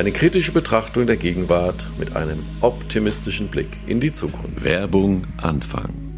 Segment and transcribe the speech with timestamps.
[0.00, 4.64] Eine kritische Betrachtung der Gegenwart mit einem optimistischen Blick in die Zukunft.
[4.64, 6.16] Werbung Anfang.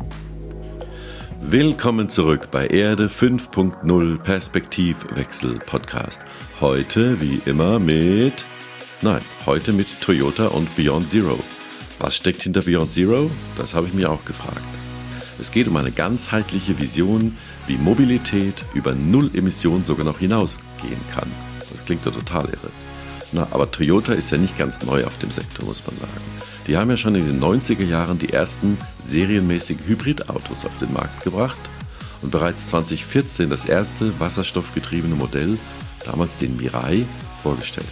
[1.41, 6.23] Willkommen zurück bei Erde 5.0 Perspektivwechsel Podcast.
[6.61, 8.45] Heute wie immer mit
[9.01, 11.37] Nein, heute mit Toyota und Beyond Zero.
[11.99, 13.33] Was steckt hinter Beyond Zero?
[13.59, 14.63] Das habe ich mir auch gefragt.
[15.41, 17.37] Es geht um eine ganzheitliche Vision,
[17.67, 21.29] wie Mobilität über Null Emissionen sogar noch hinausgehen kann.
[21.73, 22.71] Das klingt ja total irre.
[23.33, 26.21] Na, aber Toyota ist ja nicht ganz neu auf dem Sektor, muss man sagen.
[26.67, 31.25] Die haben ja schon in den 90er Jahren die ersten serienmäßigen Hybridautos auf den Markt
[31.25, 31.59] gebracht
[32.21, 35.59] und bereits 2014 das erste wasserstoffgetriebene Modell,
[36.05, 37.05] damals den Mirai,
[37.43, 37.87] vorgestellt.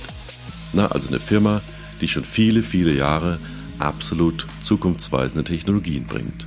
[0.72, 1.62] Na, also eine Firma,
[2.00, 3.38] die schon viele, viele Jahre
[3.78, 6.46] absolut zukunftsweisende Technologien bringt.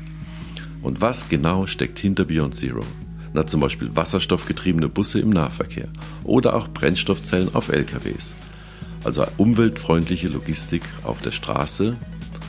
[0.81, 2.85] Und was genau steckt hinter Beyond Zero?
[3.33, 5.89] Na, zum Beispiel wasserstoffgetriebene Busse im Nahverkehr
[6.23, 8.35] oder auch Brennstoffzellen auf LKWs.
[9.03, 11.95] Also umweltfreundliche Logistik auf der Straße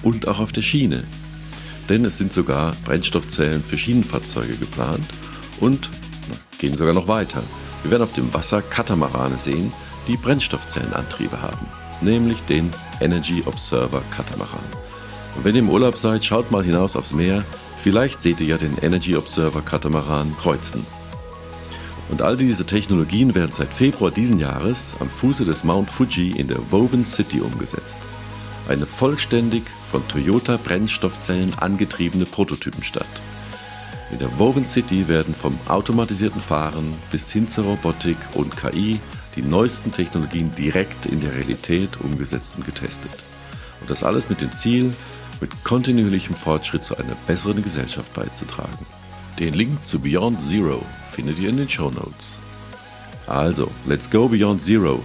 [0.02, 1.04] und auch auf der Schiene.
[1.88, 5.04] Denn es sind sogar Brennstoffzellen für Schienenfahrzeuge geplant
[5.60, 5.90] und
[6.58, 7.42] gehen sogar noch weiter.
[7.82, 9.72] Wir werden auf dem Wasser Katamarane sehen,
[10.08, 11.66] die Brennstoffzellenantriebe haben,
[12.00, 14.64] nämlich den Energy Observer Katamaran.
[15.36, 17.44] Und wenn ihr im Urlaub seid, schaut mal hinaus aufs Meer
[17.84, 20.86] Vielleicht seht ihr ja den Energy Observer Katamaran kreuzen.
[22.10, 26.48] Und all diese Technologien werden seit Februar diesen Jahres am Fuße des Mount Fuji in
[26.48, 27.98] der Woven City umgesetzt.
[28.68, 33.06] Eine vollständig von Toyota Brennstoffzellen angetriebene Prototypenstadt.
[34.10, 39.00] In der Woven City werden vom automatisierten Fahren bis hin zur Robotik und KI
[39.34, 43.10] die neuesten Technologien direkt in der Realität umgesetzt und getestet.
[43.80, 44.94] Und das alles mit dem Ziel,
[45.40, 48.86] mit kontinuierlichem Fortschritt zu einer besseren Gesellschaft beizutragen.
[49.38, 50.80] Den Link zu Beyond Zero
[51.10, 52.34] findet ihr in den Show Notes.
[53.26, 55.02] Also, let's go Beyond Zero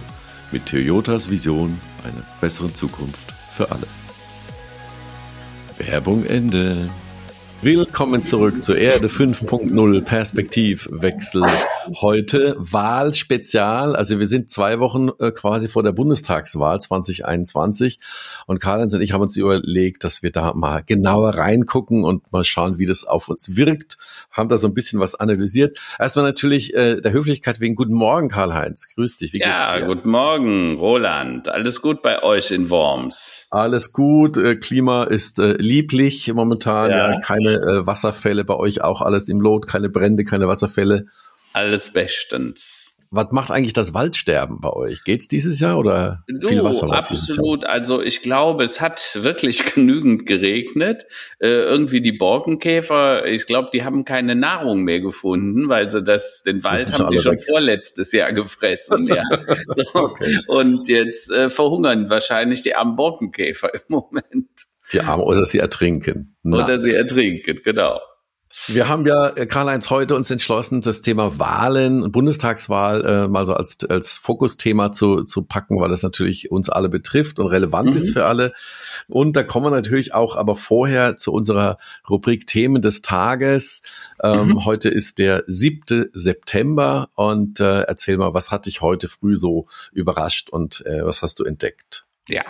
[0.52, 3.88] mit Toyotas Vision einer besseren Zukunft für alle.
[5.78, 6.90] Werbung Ende.
[7.62, 11.42] Willkommen zurück zur Erde 5.0 Perspektivwechsel.
[12.00, 13.96] Heute Wahlspezial.
[13.96, 17.98] Also wir sind zwei Wochen äh, quasi vor der Bundestagswahl 2021
[18.46, 22.44] und Karl-Heinz und ich haben uns überlegt, dass wir da mal genauer reingucken und mal
[22.44, 23.98] schauen, wie das auf uns wirkt.
[24.30, 25.78] Haben da so ein bisschen was analysiert.
[25.98, 28.88] Erstmal natürlich äh, der Höflichkeit wegen Guten Morgen, Karl-Heinz.
[28.94, 29.32] Grüß dich.
[29.32, 29.86] Wie geht's ja, dir?
[29.86, 31.48] guten Morgen, Roland.
[31.48, 33.48] Alles gut bei euch in Worms?
[33.50, 34.36] Alles gut.
[34.36, 36.90] Äh, Klima ist äh, lieblich momentan.
[36.90, 40.48] Ja, ja keine keine äh, Wasserfälle bei euch auch alles im Lot, keine Brände, keine
[40.48, 41.06] Wasserfälle.
[41.52, 42.90] Alles bestens.
[43.12, 45.02] Was macht eigentlich das Waldsterben bei euch?
[45.02, 46.92] Geht's dieses Jahr oder du, viel Wasser?
[46.92, 47.66] Absolut.
[47.66, 51.06] Also ich glaube, es hat wirklich genügend geregnet.
[51.40, 56.44] Äh, irgendwie die Borkenkäfer, ich glaube, die haben keine Nahrung mehr gefunden, weil sie das,
[56.44, 57.42] den Wald haben die schon weg.
[57.44, 59.08] vorletztes Jahr gefressen.
[59.08, 59.24] ja.
[59.92, 59.98] So.
[59.98, 60.38] okay.
[60.46, 64.48] Und jetzt äh, verhungern wahrscheinlich die armen Borkenkäfer im Moment.
[64.92, 66.36] Die Arme oder sie ertrinken.
[66.42, 66.64] Na.
[66.64, 67.98] Oder sie ertrinken, genau.
[68.66, 73.46] Wir haben ja, äh, Karl-Heinz, heute uns entschlossen, das Thema Wahlen und Bundestagswahl äh, mal
[73.46, 77.90] so als, als Fokusthema zu, zu packen, weil das natürlich uns alle betrifft und relevant
[77.90, 77.96] mhm.
[77.96, 78.52] ist für alle.
[79.06, 81.78] Und da kommen wir natürlich auch aber vorher zu unserer
[82.08, 83.82] Rubrik Themen des Tages.
[84.20, 84.64] Ähm, mhm.
[84.64, 86.10] Heute ist der 7.
[86.12, 91.22] September und äh, erzähl mal, was hat dich heute früh so überrascht und äh, was
[91.22, 92.09] hast du entdeckt?
[92.30, 92.44] Ja,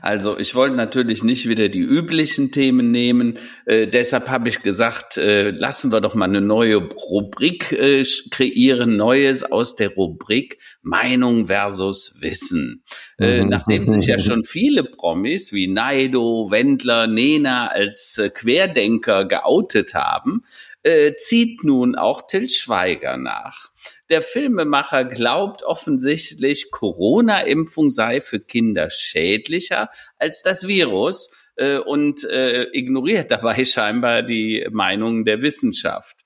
[0.00, 3.38] also ich wollte natürlich nicht wieder die üblichen Themen nehmen.
[3.66, 8.96] Äh, deshalb habe ich gesagt, äh, lassen wir doch mal eine neue Rubrik äh, kreieren,
[8.96, 12.82] Neues aus der Rubrik Meinung versus Wissen.
[13.18, 13.50] Äh, mhm.
[13.50, 20.44] nachdem sich ja schon viele Promis wie Naido, Wendler, Nena als äh, Querdenker geoutet haben,
[20.82, 23.70] äh, zieht nun auch Till Schweiger nach.
[24.08, 32.68] Der Filmemacher glaubt offensichtlich, Corona-Impfung sei für Kinder schädlicher als das Virus äh, und äh,
[32.72, 36.18] ignoriert dabei scheinbar die Meinungen der Wissenschaft.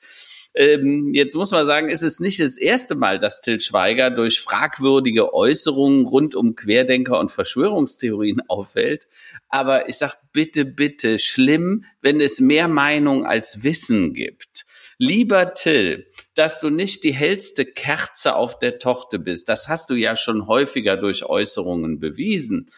[0.52, 4.40] Ähm, jetzt muss man sagen, ist es nicht das erste Mal, dass Till Schweiger durch
[4.40, 9.06] fragwürdige Äußerungen rund um Querdenker und Verschwörungstheorien auffällt.
[9.48, 14.66] Aber ich sag bitte, bitte, schlimm, wenn es mehr Meinung als Wissen gibt.
[15.02, 19.94] Lieber Till, dass du nicht die hellste Kerze auf der Tochter bist, das hast du
[19.94, 22.68] ja schon häufiger durch Äußerungen bewiesen.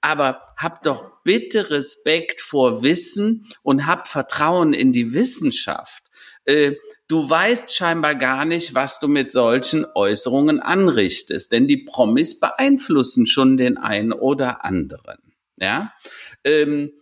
[0.00, 6.04] Aber hab doch bitte Respekt vor Wissen und hab Vertrauen in die Wissenschaft.
[6.46, 6.76] Äh,
[7.08, 13.26] du weißt scheinbar gar nicht, was du mit solchen Äußerungen anrichtest, denn die Promis beeinflussen
[13.26, 15.18] schon den einen oder anderen.
[15.58, 15.92] Ja,
[16.42, 16.92] ähm,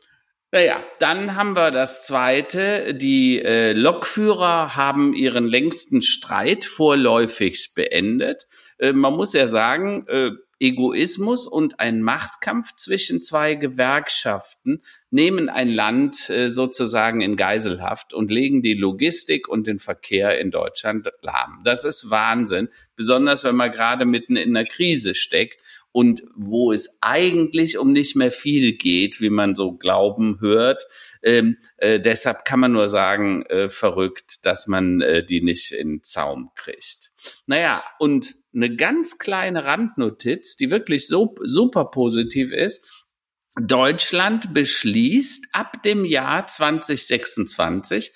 [0.55, 2.95] naja, dann haben wir das zweite.
[2.95, 8.47] Die äh, Lokführer haben ihren längsten Streit vorläufig beendet.
[8.79, 10.31] Äh, man muss ja sagen, äh,
[10.61, 14.81] Egoismus und ein Machtkampf zwischen zwei Gewerkschaften
[15.11, 20.53] nehmen ein Land äh, sozusagen in Geiselhaft und legen die Logistik und den Verkehr in
[20.53, 21.63] Deutschland lahm.
[21.65, 25.59] Das ist Wahnsinn, besonders wenn man gerade mitten in einer Krise steckt
[25.95, 30.83] und wo es eigentlich um nicht mehr viel geht, wie man so glauben hört.
[31.23, 36.03] Ähm, äh, deshalb kann man nur sagen, äh, verrückt, dass man äh, die nicht in
[36.03, 37.13] Zaum kriegt.
[37.47, 43.07] Naja, und eine ganz kleine Randnotiz, die wirklich so super positiv ist.
[43.55, 48.13] Deutschland beschließt ab dem Jahr 2026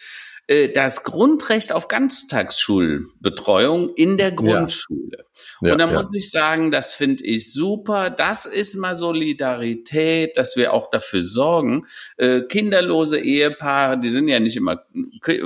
[0.48, 5.26] äh, das Grundrecht auf Ganztagsschulbetreuung in der Grundschule.
[5.60, 5.92] Ja, und da ja.
[5.92, 8.10] muss ich sagen, das finde ich super.
[8.10, 11.86] Das ist mal Solidarität, dass wir auch dafür sorgen.
[12.16, 14.84] Äh, kinderlose Ehepaare, die sind ja nicht immer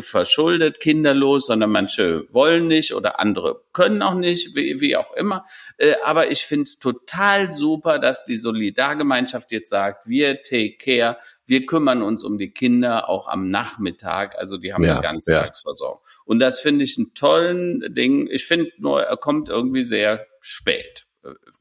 [0.01, 5.45] verschuldet, kinderlos, sondern manche wollen nicht oder andere können auch nicht, wie, wie auch immer.
[5.79, 11.19] Äh, aber ich finde es total super, dass die Solidargemeinschaft jetzt sagt, wir take care,
[11.47, 16.01] wir kümmern uns um die Kinder auch am Nachmittag, also die haben ja, eine Ganztagsversorgung.
[16.05, 16.23] Ja.
[16.25, 18.29] Und das finde ich einen tollen Ding.
[18.31, 21.07] Ich finde nur, er kommt irgendwie sehr spät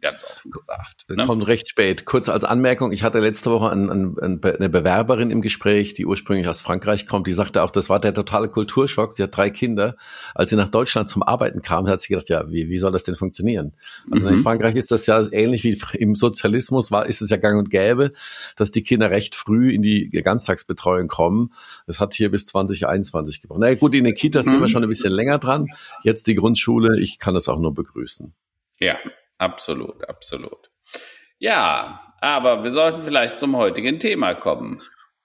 [0.01, 1.06] ganz offen gesagt.
[1.09, 1.25] Ne?
[1.25, 2.06] Kommt recht spät.
[2.06, 6.48] Kurz als Anmerkung, ich hatte letzte Woche ein, ein, eine Bewerberin im Gespräch, die ursprünglich
[6.48, 9.13] aus Frankreich kommt, die sagte auch, das war der totale Kulturschock.
[9.13, 9.95] Sie hat drei Kinder.
[10.33, 13.03] Als sie nach Deutschland zum Arbeiten kam, hat sie gedacht, ja, wie, wie soll das
[13.03, 13.74] denn funktionieren?
[14.09, 14.38] Also mhm.
[14.38, 17.69] in Frankreich ist das ja ähnlich wie im Sozialismus war, ist es ja gang und
[17.69, 18.13] gäbe,
[18.56, 21.54] dass die Kinder recht früh in die Ganztagsbetreuung kommen.
[21.86, 23.59] Das hat hier bis 2021 gebraucht.
[23.59, 24.51] Na naja, gut, in den Kitas mhm.
[24.51, 24.71] sind wir mhm.
[24.71, 25.68] schon ein bisschen länger dran.
[26.04, 28.33] Jetzt die Grundschule, ich kann das auch nur begrüßen.
[28.80, 28.97] Ja,
[29.41, 30.69] Absolut, absolut.
[31.39, 34.79] Ja, aber wir sollten vielleicht zum heutigen Thema kommen.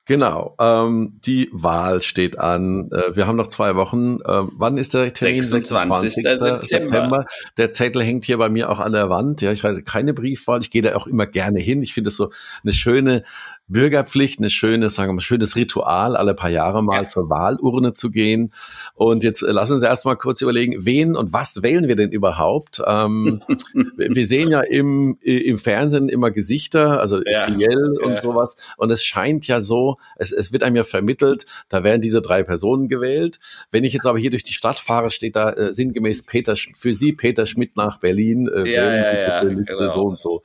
[0.07, 2.89] Genau, ähm, die Wahl steht an.
[2.93, 4.21] Äh, wir haben noch zwei Wochen.
[4.21, 5.43] Äh, wann ist der Termin?
[5.43, 6.15] 26.
[6.15, 6.69] 26.
[6.69, 7.27] September.
[7.59, 9.43] Der Zettel hängt hier bei mir auch an der Wand.
[9.43, 10.61] Ja, ich weiß keine Briefwahl.
[10.61, 11.83] Ich gehe da auch immer gerne hin.
[11.83, 12.31] Ich finde es so
[12.63, 13.25] eine schöne
[13.69, 17.07] Bürgerpflicht, eine schöne, sagen wir mal, schönes Ritual, alle paar Jahre mal ja.
[17.07, 18.53] zur Wahlurne zu gehen.
[18.95, 22.81] Und jetzt äh, lassen Sie erstmal kurz überlegen, wen und was wählen wir denn überhaupt?
[22.87, 23.43] Ähm,
[23.97, 27.39] wir sehen ja im, im Fernsehen immer Gesichter, also ja.
[27.39, 28.21] Triell und ja.
[28.21, 28.57] sowas.
[28.77, 32.45] Und es scheint ja so, es, es wird einem ja vermittelt, da werden diese drei
[32.45, 33.41] Personen gewählt.
[33.73, 36.95] Wenn ich jetzt aber hier durch die Stadt fahre, steht da äh, sinngemäß Peter, für
[36.95, 39.93] Sie Peter Schmidt nach Berlin, äh, ja, ja, ja, genau.
[39.93, 40.43] so und so.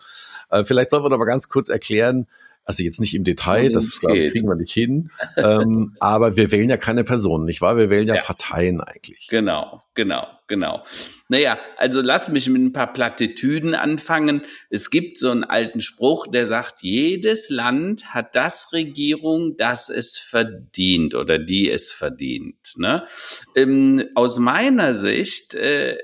[0.49, 2.27] Äh, vielleicht sollten wir doch mal ganz kurz erklären,
[2.71, 5.11] also jetzt nicht im Detail, das, das glaub, kriegen wir nicht hin.
[5.35, 7.75] ähm, aber wir wählen ja keine Personen, nicht wahr?
[7.75, 9.27] Wir wählen ja, ja, Parteien eigentlich.
[9.29, 10.81] Genau, genau, genau.
[11.27, 14.43] Naja, also lass mich mit ein paar Plattitüden anfangen.
[14.69, 20.17] Es gibt so einen alten Spruch, der sagt, jedes Land hat das Regierung, das es
[20.17, 22.75] verdient oder die es verdient.
[22.77, 23.03] Ne?
[23.55, 25.97] Ähm, aus meiner Sicht äh,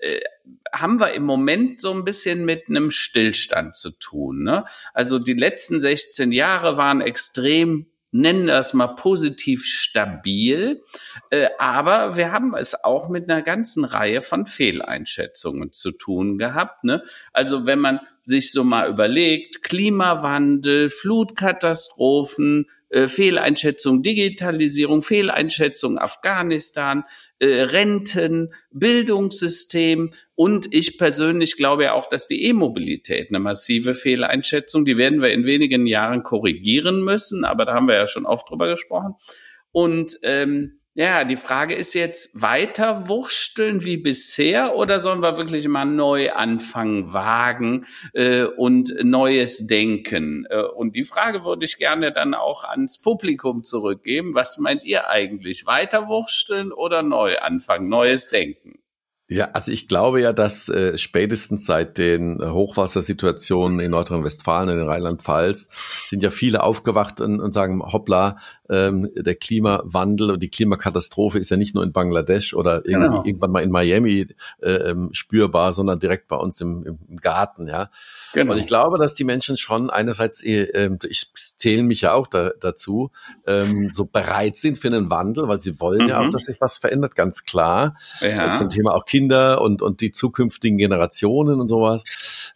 [0.71, 4.43] haben wir im Moment so ein bisschen mit einem Stillstand zu tun.
[4.43, 4.65] Ne?
[4.93, 10.81] Also die letzten 16 Jahre waren extrem nennen das mal positiv stabil,
[11.29, 16.83] äh, aber wir haben es auch mit einer ganzen Reihe von Fehleinschätzungen zu tun gehabt.
[16.83, 17.03] Ne?
[17.33, 27.03] Also wenn man sich so mal überlegt, Klimawandel, Flutkatastrophen, äh, Fehleinschätzung Digitalisierung, Fehleinschätzung Afghanistan,
[27.39, 34.85] äh, Renten, Bildungssystem und ich persönlich glaube ja auch, dass die E-Mobilität eine massive Fehleinschätzung,
[34.85, 38.49] die werden wir in wenigen Jahren korrigieren müssen, aber da haben wir ja schon oft
[38.49, 39.15] drüber gesprochen.
[39.71, 45.67] Und ähm, ja, die Frage ist jetzt, weiter wursteln wie bisher oder sollen wir wirklich
[45.67, 50.47] mal neu anfangen, wagen äh, und Neues denken?
[50.49, 54.33] Äh, und die Frage würde ich gerne dann auch ans Publikum zurückgeben.
[54.33, 55.67] Was meint ihr eigentlich?
[55.67, 58.79] Weiter wursteln oder neu anfangen, Neues denken?
[59.29, 65.69] Ja, also ich glaube ja, dass äh, spätestens seit den Hochwassersituationen in Nordrhein-Westfalen in Rheinland-Pfalz
[66.07, 68.37] sind ja viele aufgewacht und, und sagen, hoppla,
[68.69, 73.23] ähm, der Klimawandel und die Klimakatastrophe ist ja nicht nur in Bangladesch oder genau.
[73.23, 74.27] irgendwann mal in Miami
[74.61, 77.89] äh, ähm, spürbar, sondern direkt bei uns im, im Garten, ja.
[78.33, 78.53] Genau.
[78.53, 82.27] Und ich glaube, dass die Menschen schon einerseits, äh, ähm, ich zähle mich ja auch
[82.27, 83.11] da, dazu,
[83.45, 86.09] ähm, so bereit sind für einen Wandel, weil sie wollen mhm.
[86.09, 86.31] ja auch, mhm.
[86.31, 87.97] dass sich was verändert, ganz klar.
[88.21, 88.51] Ja.
[88.51, 92.03] Zum Thema auch Kinder und, und die zukünftigen Generationen und sowas.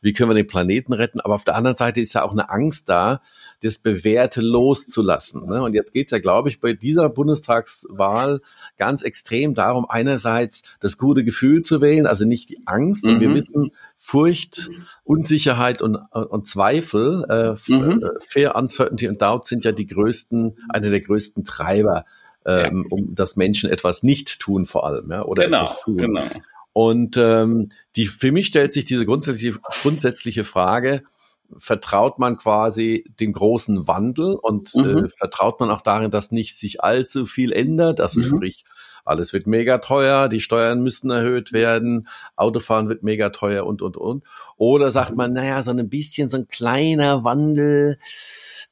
[0.02, 1.22] Wie können wir den Planeten retten?
[1.22, 3.22] Aber auf der anderen Seite ist ja auch eine Angst da,
[3.64, 5.46] das Bewährte loszulassen.
[5.46, 5.62] Ne?
[5.62, 8.42] Und jetzt geht's ja, glaube ich, bei dieser Bundestagswahl
[8.78, 13.06] ganz extrem darum, einerseits das gute Gefühl zu wählen, also nicht die Angst.
[13.06, 13.14] Mhm.
[13.14, 14.72] Und wir wissen, Furcht,
[15.04, 18.04] Unsicherheit und, und Zweifel, äh, mhm.
[18.04, 22.06] Äh, Fear, Uncertainty und Doubt sind ja die größten, eine der größten Treiber,
[22.46, 22.96] ähm, ja.
[22.96, 25.98] um dass Menschen etwas nicht tun vor allem, ja, oder genau, etwas tun.
[25.98, 26.24] Genau.
[26.74, 31.04] Und ähm, die, für mich stellt sich diese grundsätzliche, grundsätzliche Frage,
[31.58, 35.06] vertraut man quasi dem großen Wandel und äh, mhm.
[35.06, 38.00] äh, vertraut man auch darin, dass nicht sich allzu viel ändert.
[38.00, 38.26] Also mhm.
[38.26, 38.66] sprich,
[39.06, 43.98] alles wird mega teuer, die Steuern müssten erhöht werden, Autofahren wird mega teuer und, und,
[43.98, 44.24] und.
[44.58, 47.98] Oder sagt man, naja, so ein bisschen, so ein kleiner Wandel,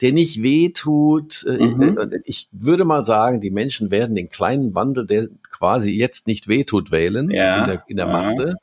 [0.01, 1.45] der nicht wehtut.
[1.48, 2.12] Äh, mhm.
[2.24, 6.91] Ich würde mal sagen, die Menschen werden den kleinen Wandel, der quasi jetzt nicht wehtut,
[6.91, 7.62] wählen ja.
[7.62, 8.55] in der, in der Masse,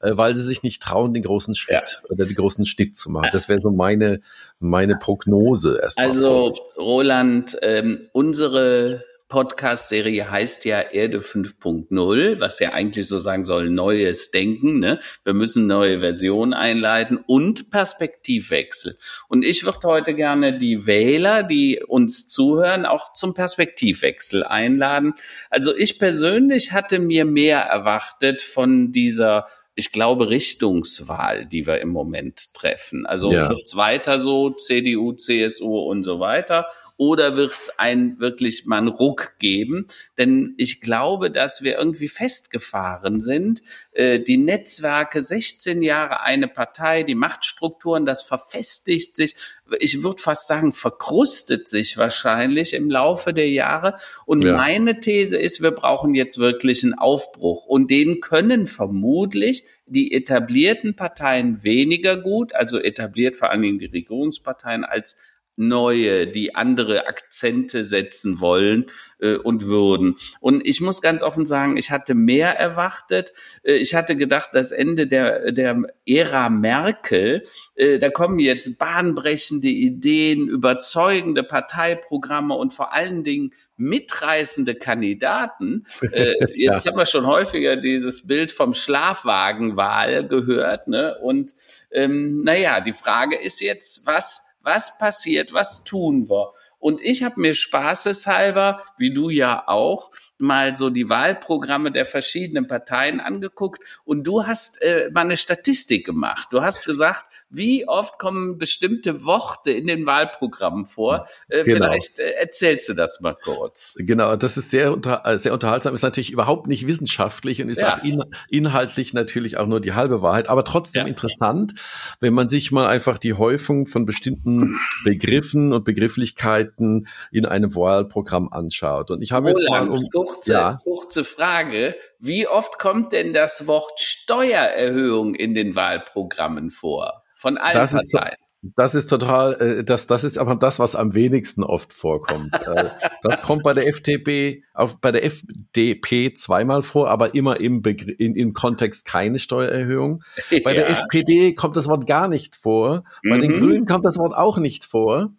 [0.00, 0.08] ja.
[0.08, 2.10] Äh, weil sie sich nicht trauen, den großen Schritt ja.
[2.10, 3.30] oder den großen Schnitt zu machen.
[3.32, 4.20] Das wäre so meine,
[4.58, 6.08] meine Prognose erstmal.
[6.08, 13.70] Also, Roland, ähm, unsere Podcast-Serie heißt ja Erde 5.0, was ja eigentlich so sagen soll,
[13.70, 14.78] neues Denken.
[14.78, 15.00] Ne?
[15.24, 18.98] Wir müssen neue Versionen einleiten und Perspektivwechsel.
[19.28, 25.14] Und ich würde heute gerne die Wähler, die uns zuhören, auch zum Perspektivwechsel einladen.
[25.48, 31.88] Also ich persönlich hatte mir mehr erwartet von dieser ich glaube, Richtungswahl, die wir im
[31.88, 33.06] Moment treffen.
[33.06, 33.48] Also ja.
[33.48, 38.88] wird's weiter so, CDU, CSU und so weiter oder wird es ein wirklich mal einen
[38.88, 39.86] Ruck geben?
[40.18, 43.62] Denn ich glaube, dass wir irgendwie festgefahren sind.
[43.92, 49.36] Äh, die Netzwerke, 16 Jahre eine Partei, die Machtstrukturen, das verfestigt sich.
[49.80, 53.96] Ich würde fast sagen, verkrustet sich wahrscheinlich im Laufe der Jahre.
[54.26, 54.56] Und ja.
[54.56, 57.66] meine These ist, wir brauchen jetzt wirklich einen Aufbruch.
[57.66, 63.86] Und den können vermutlich die etablierten Parteien weniger gut, also etabliert vor allen Dingen die
[63.86, 65.18] Regierungsparteien als
[65.56, 68.86] neue, die andere Akzente setzen wollen
[69.18, 70.16] äh, und würden.
[70.40, 73.32] Und ich muss ganz offen sagen, ich hatte mehr erwartet.
[73.62, 77.44] Äh, ich hatte gedacht, das Ende der, der Ära Merkel,
[77.74, 85.86] äh, da kommen jetzt bahnbrechende Ideen, überzeugende Parteiprogramme und vor allen Dingen mitreißende Kandidaten.
[86.12, 86.90] Äh, jetzt ja.
[86.90, 90.88] haben wir schon häufiger dieses Bild vom Schlafwagenwahl gehört.
[90.88, 91.16] Ne?
[91.22, 91.54] Und
[91.90, 96.52] ähm, naja, die Frage ist jetzt, was was passiert, was tun wir?
[96.78, 102.66] Und ich habe mir spaßeshalber, wie du ja auch, mal so die Wahlprogramme der verschiedenen
[102.66, 106.48] Parteien angeguckt und du hast äh, mal eine Statistik gemacht.
[106.50, 111.26] Du hast gesagt, wie oft kommen bestimmte Worte in den Wahlprogrammen vor?
[111.48, 111.86] Äh, genau.
[111.86, 113.94] Vielleicht äh, erzählst du das mal kurz.
[113.98, 117.82] Genau, das ist sehr, unter, äh, sehr unterhaltsam, ist natürlich überhaupt nicht wissenschaftlich und ist
[117.82, 117.98] ja.
[117.98, 121.08] auch in, inhaltlich natürlich auch nur die halbe Wahrheit, aber trotzdem ja.
[121.08, 121.74] interessant,
[122.20, 128.50] wenn man sich mal einfach die Häufung von bestimmten Begriffen und Begrifflichkeiten in einem Wahlprogramm
[128.50, 129.10] anschaut.
[129.10, 130.78] Und ich habe jetzt mal um kurze, ja.
[130.82, 131.96] kurze Frage.
[132.18, 137.21] Wie oft kommt denn das Wort Steuererhöhung in den Wahlprogrammen vor?
[137.42, 138.36] Von allen das Parteien.
[138.62, 142.54] Ist, das ist total, äh, das, das ist aber das, was am wenigsten oft vorkommt.
[142.54, 142.90] äh,
[143.22, 148.14] das kommt bei der FDP, auf, bei der FDP zweimal vor, aber immer im, Begr
[148.20, 150.22] in, im Kontext keine Steuererhöhung.
[150.62, 150.82] Bei ja.
[150.82, 153.02] der SPD kommt das Wort gar nicht vor.
[153.28, 153.40] Bei mhm.
[153.40, 155.32] den Grünen kommt das Wort auch nicht vor.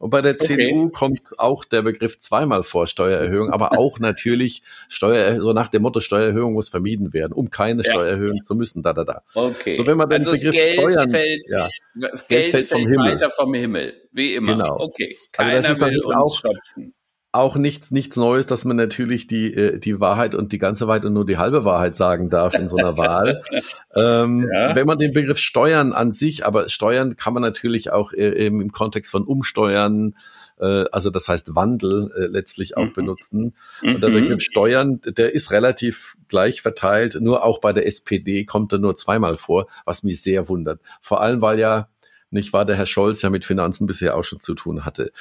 [0.00, 0.92] Und bei der CDU okay.
[0.92, 6.00] kommt auch der Begriff zweimal vor Steuererhöhung, aber auch natürlich Steuer, so nach dem Motto
[6.00, 7.92] Steuererhöhung muss vermieden werden, um keine ja.
[7.92, 9.22] Steuererhöhung zu müssen, da, da, da.
[9.34, 9.74] Okay.
[9.74, 13.12] So, wenn man den also Begriff Geld Steuern, fällt, ja, Geld, Geld fällt vom Himmel.
[13.12, 14.54] weiter vom Himmel, wie immer.
[14.54, 14.80] Genau.
[14.80, 15.18] Okay.
[15.32, 16.94] Keiner also das ist dann auch, schöpfen
[17.32, 21.04] auch nichts, nichts Neues, dass man natürlich die, äh, die Wahrheit und die ganze Wahrheit
[21.04, 23.42] und nur die halbe Wahrheit sagen darf in so einer Wahl.
[23.94, 24.74] ähm, ja.
[24.74, 28.72] Wenn man den Begriff Steuern an sich, aber Steuern kann man natürlich auch äh, im
[28.72, 30.16] Kontext von Umsteuern,
[30.58, 32.94] äh, also das heißt Wandel äh, letztlich auch mhm.
[32.94, 33.54] benutzen.
[33.82, 34.14] Und der mhm.
[34.14, 38.96] Begriff Steuern, der ist relativ gleich verteilt, nur auch bei der SPD kommt er nur
[38.96, 40.80] zweimal vor, was mich sehr wundert.
[41.00, 41.88] Vor allem, weil ja
[42.30, 45.12] nicht wahr, der Herr Scholz ja mit Finanzen bisher auch schon zu tun hatte.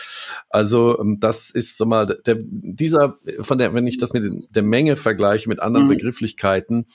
[0.50, 4.63] Also ähm, das ist so mal der, dieser von der, wenn ich das mit der
[4.63, 5.92] Menge vergleiche mit anderen mhm.
[5.92, 6.86] Begrifflichkeiten,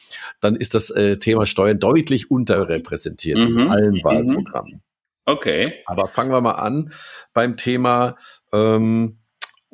[0.40, 3.59] dann ist das äh, Thema Steuern deutlich unterrepräsentiert mhm.
[3.59, 4.04] in allen mhm.
[4.04, 4.83] Wahlprogrammen.
[5.26, 5.75] Okay.
[5.87, 6.92] Aber fangen wir mal an
[7.33, 8.16] beim Thema
[8.52, 9.18] ähm,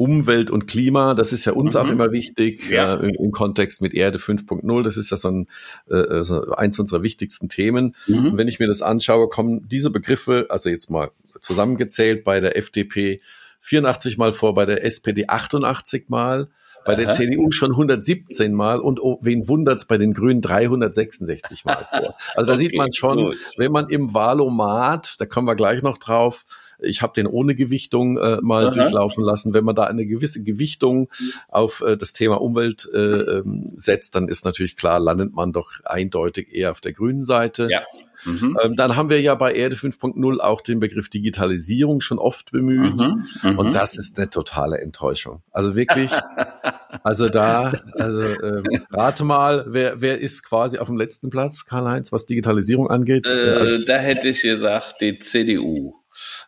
[0.00, 1.80] Umwelt und Klima, das ist ja uns mhm.
[1.80, 2.96] auch immer wichtig ja.
[2.96, 4.82] äh, im, Kontext mit Erde 5.0.
[4.82, 5.48] Das ist ja so, ein,
[5.90, 7.94] äh, äh, so eins unserer wichtigsten Themen.
[8.06, 8.28] Mhm.
[8.28, 11.10] Und wenn ich mir das anschaue, kommen diese Begriffe, also jetzt mal
[11.42, 13.20] zusammengezählt bei der FDP
[13.60, 16.48] 84 Mal vor, bei der SPD 88 Mal,
[16.86, 17.02] bei Aha.
[17.02, 22.14] der CDU schon 117 Mal und oh, wen wundert's bei den Grünen 366 Mal vor.
[22.34, 23.36] Also da okay, sieht man schon, gut.
[23.58, 26.46] wenn man im Wahlomat, da kommen wir gleich noch drauf,
[26.82, 28.74] ich habe den ohne Gewichtung äh, mal Aha.
[28.74, 29.54] durchlaufen lassen.
[29.54, 31.08] Wenn man da eine gewisse Gewichtung
[31.48, 35.72] auf äh, das Thema Umwelt äh, ähm, setzt, dann ist natürlich klar, landet man doch
[35.84, 37.68] eindeutig eher auf der grünen Seite.
[37.70, 37.82] Ja.
[38.24, 38.58] Mhm.
[38.62, 43.00] Ähm, dann haben wir ja bei Erde 5.0 auch den Begriff Digitalisierung schon oft bemüht.
[43.00, 43.18] Mhm.
[43.42, 43.58] Mhm.
[43.58, 45.42] Und das ist eine totale Enttäuschung.
[45.50, 46.10] Also wirklich,
[47.02, 52.12] also da, also äh, rate mal, wer, wer ist quasi auf dem letzten Platz, Karl-Heinz,
[52.12, 53.28] was Digitalisierung angeht?
[53.28, 55.99] Äh, da hätte ich gesagt, die CDU.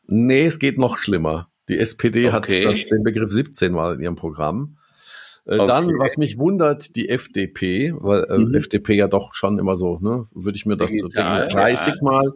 [0.07, 1.49] Nee, es geht noch schlimmer.
[1.69, 2.33] Die SPD okay.
[2.33, 4.77] hat das, den Begriff 17 Mal in ihrem Programm.
[5.47, 5.67] Äh, okay.
[5.67, 8.55] Dann, was mich wundert, die FDP, weil äh, mhm.
[8.55, 11.95] FDP ja doch schon immer so, ne, würde ich mir das Digital, denken, 30 ja.
[12.03, 12.33] Mal.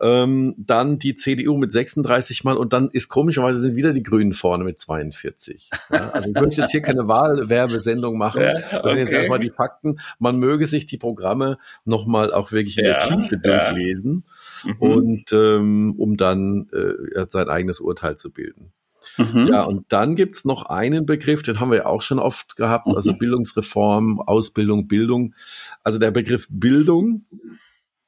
[0.00, 4.32] Ähm, dann die CDU mit 36 Mal und dann ist komischerweise sind wieder die Grünen
[4.32, 5.70] vorne mit 42.
[5.92, 8.42] Ja, also ich möchte jetzt hier keine Wahlwerbesendung machen.
[8.42, 8.80] Ja, okay.
[8.82, 10.00] Das sind jetzt erstmal die Fakten.
[10.18, 14.24] Man möge sich die Programme nochmal auch wirklich in der Tiefe durchlesen
[14.64, 14.74] mhm.
[14.78, 18.72] und ähm, um dann äh, sein eigenes Urteil zu bilden.
[19.18, 19.48] Mhm.
[19.48, 22.86] Ja, und dann gibt's noch einen Begriff, den haben wir ja auch schon oft gehabt,
[22.88, 23.18] also mhm.
[23.18, 25.34] Bildungsreform, Ausbildung, Bildung.
[25.82, 27.26] Also der Begriff Bildung,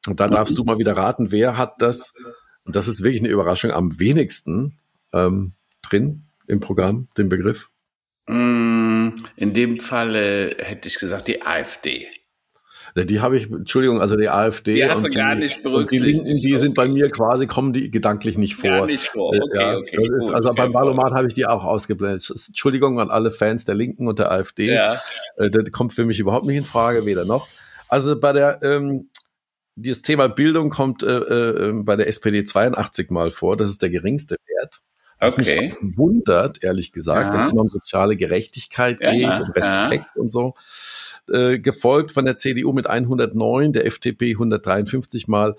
[0.06, 2.14] und da darfst du mal wieder raten, wer hat das,
[2.64, 4.78] und das ist wirklich eine Überraschung, am wenigsten
[5.12, 7.70] ähm, drin im Programm, den Begriff?
[8.26, 12.06] Mm, in dem Falle hätte ich gesagt die AfD.
[13.04, 14.76] Die habe ich, Entschuldigung, also die AfD.
[14.76, 16.22] Die hast du gar die, nicht berücksichtigt.
[16.22, 18.70] Die Linken, die sind bei mir quasi, kommen die gedanklich nicht vor.
[18.70, 19.98] Gar nicht vor, okay, ja, okay.
[20.22, 22.26] Ist, also okay, beim Wahlomat habe ich die auch ausgeblendet.
[22.30, 24.72] Entschuldigung an alle Fans der Linken und der AfD.
[24.72, 24.98] Ja.
[25.36, 27.48] Äh, das kommt für mich überhaupt nicht in Frage, weder noch.
[27.88, 29.10] Also bei der, ähm,
[29.74, 33.58] dieses Thema Bildung kommt äh, äh, bei der SPD 82 Mal vor.
[33.58, 34.80] Das ist der geringste Wert.
[35.18, 35.74] Was okay.
[35.82, 40.20] mich wundert, ehrlich gesagt, wenn es immer um soziale Gerechtigkeit geht ja, und Respekt ja.
[40.20, 40.54] und so
[41.30, 45.57] äh, gefolgt von der CDU mit 109, der FDP 153 Mal.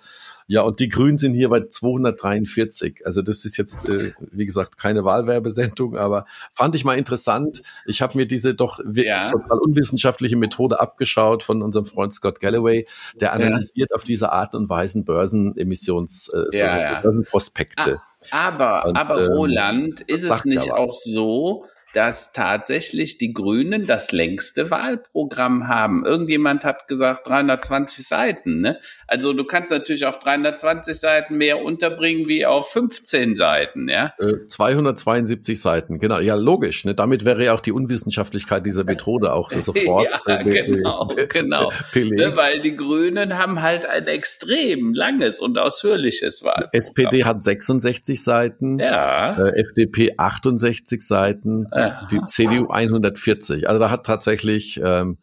[0.50, 3.06] Ja, und die Grünen sind hier bei 243.
[3.06, 7.63] Also das ist jetzt, äh, wie gesagt, keine Wahlwerbesendung, aber fand ich mal interessant.
[7.86, 9.28] Ich habe mir diese doch ja.
[9.28, 12.88] total unwissenschaftliche Methode abgeschaut von unserem Freund Scott Galloway,
[13.20, 13.96] der analysiert ja.
[13.98, 17.02] auf diese Art und Weise Börsenemissions, äh, ja, ja.
[17.02, 18.00] Börsenprospekte.
[18.32, 21.65] Ah, aber, und, aber ähm, Roland, ist es nicht auch so,
[21.98, 26.06] dass tatsächlich die Grünen das längste Wahlprogramm haben.
[26.06, 28.62] Irgendjemand hat gesagt 320 Seiten.
[28.62, 28.78] Ne?
[29.08, 33.90] Also du kannst natürlich auf 320 Seiten mehr unterbringen wie auf 15 Seiten.
[33.90, 34.14] Ja?
[34.20, 36.20] Äh, 272 Seiten, genau.
[36.20, 36.86] Ja, logisch.
[36.86, 36.94] Ne?
[36.94, 40.08] Damit wäre ja auch die Unwissenschaftlichkeit dieser Methode auch so sofort.
[40.28, 41.72] ja, äh, genau, genau.
[41.96, 46.70] Ne, weil die Grünen haben halt ein extrem langes und ausführliches Wahlprogramm.
[46.74, 49.36] SPD hat 66 Seiten, ja.
[49.36, 51.66] äh, FDP 68 Seiten
[52.12, 53.67] die CDU 140.
[53.67, 55.17] Also da hat tatsächlich, ähm,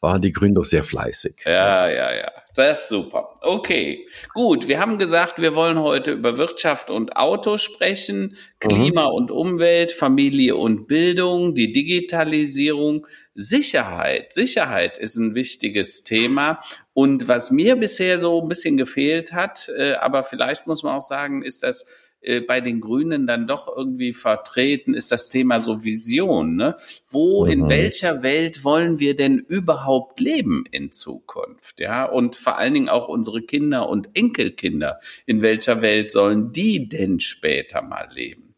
[0.00, 1.42] waren die Grünen doch sehr fleißig.
[1.44, 2.30] Ja, ja, ja.
[2.54, 3.36] Das ist super.
[3.40, 4.66] Okay, gut.
[4.68, 9.14] Wir haben gesagt, wir wollen heute über Wirtschaft und Auto sprechen, Klima mhm.
[9.14, 14.32] und Umwelt, Familie und Bildung, die Digitalisierung, Sicherheit.
[14.32, 16.60] Sicherheit ist ein wichtiges Thema.
[16.94, 21.02] Und was mir bisher so ein bisschen gefehlt hat, äh, aber vielleicht muss man auch
[21.02, 21.86] sagen, ist das
[22.20, 26.56] äh, bei den Grünen dann doch irgendwie vertreten, ist das Thema so Vision.
[26.56, 26.76] Ne?
[27.08, 27.50] Wo, mhm.
[27.50, 31.80] in welcher Welt wollen wir denn überhaupt leben in Zukunft?
[31.80, 34.98] Ja, und vor allen Dingen auch unsere Kinder und Enkelkinder.
[35.26, 38.54] In welcher Welt sollen die denn später mal leben?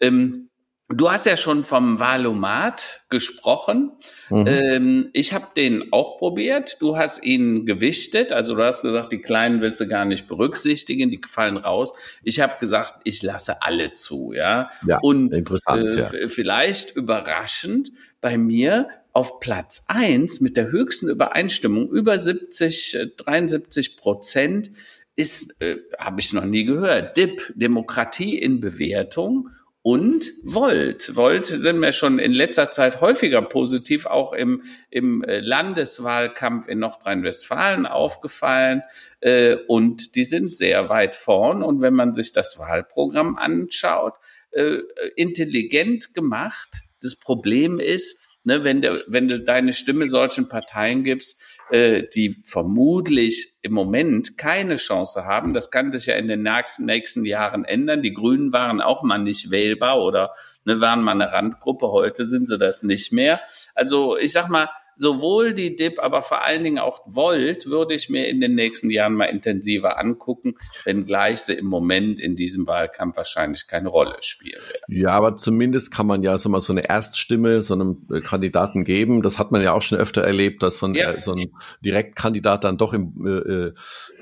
[0.00, 0.50] Ähm,
[0.96, 3.92] Du hast ja schon vom Valomat gesprochen.
[4.30, 4.46] Mhm.
[4.46, 6.76] Ähm, ich habe den auch probiert.
[6.80, 8.32] Du hast ihn gewichtet.
[8.32, 11.92] Also du hast gesagt, die Kleinen willst du gar nicht berücksichtigen, die fallen raus.
[12.22, 14.32] Ich habe gesagt, ich lasse alle zu.
[14.32, 16.28] Ja, ja und interessant, äh, ja.
[16.28, 24.70] vielleicht überraschend bei mir auf Platz eins mit der höchsten Übereinstimmung über 70, 73 Prozent
[25.16, 29.50] ist, äh, habe ich noch nie gehört, DIP, Demokratie in Bewertung
[29.86, 31.14] und Volt.
[31.14, 36.78] Volt sind mir schon in letzter Zeit häufiger positiv auch im, im äh, Landeswahlkampf in
[36.78, 38.82] Nordrhein-Westfalen aufgefallen.
[39.20, 41.62] Äh, und die sind sehr weit vorn.
[41.62, 44.14] Und wenn man sich das Wahlprogramm anschaut,
[44.52, 44.78] äh,
[45.16, 46.80] intelligent gemacht.
[47.02, 52.42] Das Problem ist, ne, wenn, du, wenn du deine Stimme solchen Parteien gibst, äh, die
[52.44, 55.54] vermutlich im Moment keine Chance haben.
[55.54, 58.02] Das kann sich ja in den nächsten, nächsten Jahren ändern.
[58.02, 60.32] Die Grünen waren auch mal nicht wählbar oder
[60.64, 61.88] ne, waren mal eine Randgruppe.
[61.90, 63.40] Heute sind sie das nicht mehr.
[63.74, 68.08] Also ich sag mal, sowohl die DIP, aber vor allen Dingen auch Volt würde ich
[68.08, 70.54] mir in den nächsten Jahren mal intensiver angucken,
[70.84, 75.00] wenngleich sie im Moment in diesem Wahlkampf wahrscheinlich keine Rolle spielen werden.
[75.00, 78.84] Ja, aber zumindest kann man ja so mal so eine Erststimme so einem äh, Kandidaten
[78.84, 79.22] geben.
[79.22, 81.12] Das hat man ja auch schon öfter erlebt, dass so ein, ja.
[81.12, 81.50] äh, so ein
[81.84, 83.74] Direktkandidat dann doch im, äh, äh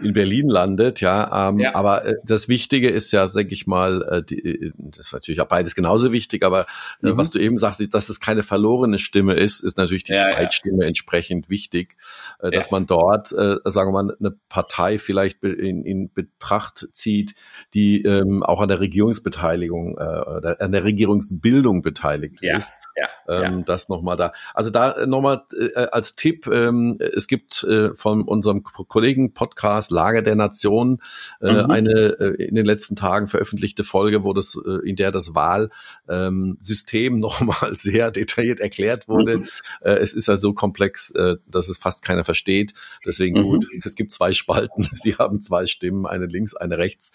[0.02, 1.00] in Berlin landet.
[1.00, 1.74] Ja, ähm, ja.
[1.74, 5.48] aber äh, das Wichtige ist ja, denke ich mal, äh, die, das ist natürlich auch
[5.48, 6.66] beides genauso wichtig, aber
[7.00, 7.16] mhm.
[7.16, 10.61] was du eben sagst, dass es keine verlorene Stimme ist, ist natürlich die ja, Zweitstimme.
[10.62, 11.96] Stimme entsprechend wichtig,
[12.40, 12.72] äh, dass ja.
[12.72, 17.34] man dort, äh, sagen wir mal, eine Partei vielleicht in, in Betracht zieht,
[17.74, 22.56] die ähm, auch an der Regierungsbeteiligung, äh, an der Regierungsbildung beteiligt ja.
[22.56, 22.72] ist.
[22.96, 23.06] Ja.
[23.28, 23.64] Ähm, ja.
[23.64, 24.32] Das nochmal da.
[24.54, 30.22] Also da nochmal äh, als Tipp, ähm, es gibt äh, von unserem Kollegen Podcast Lage
[30.22, 31.00] der Nation
[31.40, 31.70] äh, mhm.
[31.70, 37.14] eine äh, in den letzten Tagen veröffentlichte Folge, wo das, äh, in der das Wahlsystem
[37.14, 39.38] ähm, nochmal sehr detailliert erklärt wurde.
[39.38, 39.48] Mhm.
[39.80, 42.74] Äh, es ist also komplex, äh, dass es fast keiner versteht.
[43.04, 43.42] Deswegen mhm.
[43.42, 44.88] gut, es gibt zwei Spalten.
[44.94, 47.12] Sie haben zwei Stimmen, eine links, eine rechts.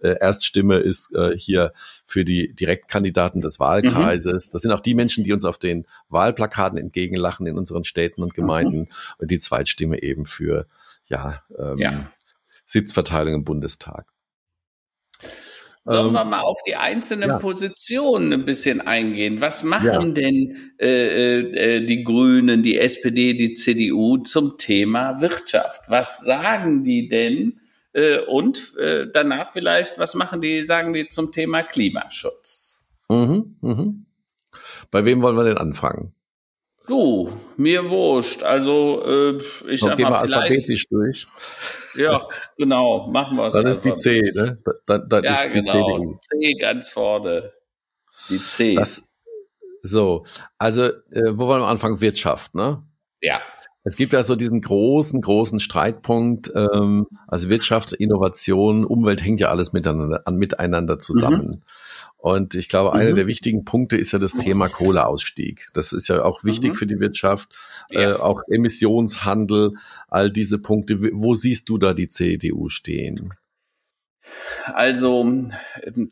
[0.00, 1.72] Äh, Erststimme ist äh, hier
[2.06, 4.48] für die Direktkandidaten des Wahlkreises.
[4.48, 4.52] Mhm.
[4.52, 8.34] Das sind auch die Menschen, die uns auf den Wahlplakaten entgegenlachen in unseren Städten und
[8.34, 8.80] Gemeinden.
[8.80, 8.88] Mhm.
[9.18, 10.66] Und die Zweitstimme eben für
[11.06, 12.12] ja, ähm, ja.
[12.66, 14.06] Sitzverteilung im Bundestag.
[15.84, 17.38] Sollen ähm, wir mal auf die einzelnen ja.
[17.38, 19.40] Positionen ein bisschen eingehen?
[19.40, 20.20] Was machen ja.
[20.20, 25.88] denn äh, äh, äh die Grünen, die SPD, die CDU zum Thema Wirtschaft?
[25.88, 27.60] Was sagen die denn?
[27.92, 32.86] Äh, und äh, danach vielleicht, was machen die, sagen die zum Thema Klimaschutz?
[33.08, 34.06] Mhm, mhm.
[34.90, 36.14] Bei wem wollen wir denn anfangen?
[36.90, 38.42] Du, mir wurscht.
[38.42, 40.56] Also äh, ich sag mal, vielleicht.
[40.56, 41.24] Alphabetisch durch.
[41.94, 42.26] Ja,
[42.56, 43.54] genau, machen wir es.
[43.54, 44.58] Dann ist die C, ne?
[44.86, 45.98] Dann, dann ja, ist genau.
[46.00, 47.52] Die C ganz vorne.
[48.28, 48.74] Die C.
[48.74, 49.22] Das,
[49.82, 50.24] so,
[50.58, 52.00] also äh, wo wollen wir anfangen?
[52.00, 52.82] Wirtschaft, ne?
[53.20, 53.40] Ja.
[53.84, 59.50] Es gibt ja so diesen großen, großen Streitpunkt, ähm, also Wirtschaft, Innovation, Umwelt hängt ja
[59.50, 61.46] alles miteinander, miteinander zusammen.
[61.46, 61.60] Mhm.
[62.20, 63.00] Und ich glaube, mhm.
[63.00, 65.68] einer der wichtigen Punkte ist ja das Thema Kohleausstieg.
[65.72, 66.76] Das ist ja auch wichtig mhm.
[66.76, 67.48] für die Wirtschaft,
[67.90, 68.12] ja.
[68.12, 69.72] äh, auch Emissionshandel,
[70.08, 70.98] all diese Punkte.
[71.12, 73.32] Wo siehst du da die CDU stehen?
[74.66, 75.26] Also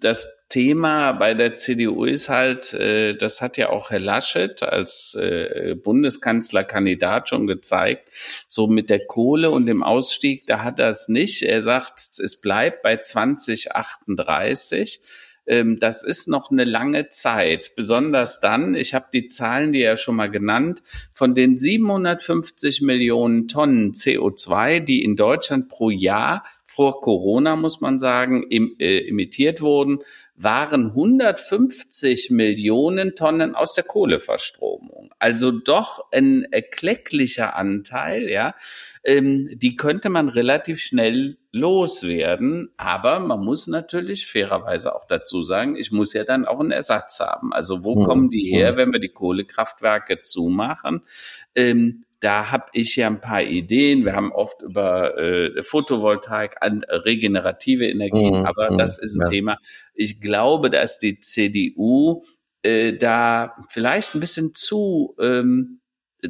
[0.00, 5.14] das Thema bei der CDU ist halt, äh, das hat ja auch Herr Laschet als
[5.14, 8.08] äh, Bundeskanzlerkandidat schon gezeigt,
[8.48, 11.42] so mit der Kohle und dem Ausstieg, da hat er es nicht.
[11.42, 15.02] Er sagt, es bleibt bei 2038
[15.48, 17.72] ähm, das ist noch eine lange Zeit.
[17.74, 20.82] Besonders dann, ich habe die Zahlen, die ja schon mal genannt,
[21.14, 27.98] von den 750 Millionen Tonnen CO2, die in Deutschland pro Jahr vor Corona, muss man
[27.98, 30.00] sagen, im, äh, emittiert wurden,
[30.40, 35.12] waren 150 Millionen Tonnen aus der Kohleverstromung.
[35.18, 38.54] Also doch ein erklecklicher Anteil, ja.
[39.04, 42.70] Ähm, die könnte man relativ schnell loswerden.
[42.76, 47.18] Aber man muss natürlich fairerweise auch dazu sagen, ich muss ja dann auch einen Ersatz
[47.20, 47.52] haben.
[47.52, 48.04] Also wo mhm.
[48.04, 51.02] kommen die her, wenn wir die Kohlekraftwerke zumachen?
[51.54, 54.04] Ähm, da habe ich ja ein paar Ideen.
[54.04, 59.16] Wir haben oft über äh, Photovoltaik, an, äh, regenerative Energien, mhm, aber mhm, das ist
[59.16, 59.30] ein ja.
[59.30, 59.58] Thema.
[59.94, 62.24] Ich glaube, dass die CDU
[62.62, 65.80] äh, da vielleicht ein bisschen zu ähm,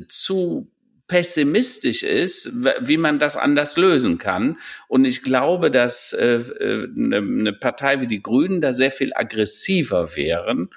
[0.08, 0.70] zu
[1.06, 4.58] pessimistisch ist, wie man das anders lösen kann.
[4.88, 10.14] Und ich glaube, dass äh, äh, eine Partei wie die Grünen da sehr viel aggressiver
[10.16, 10.68] wären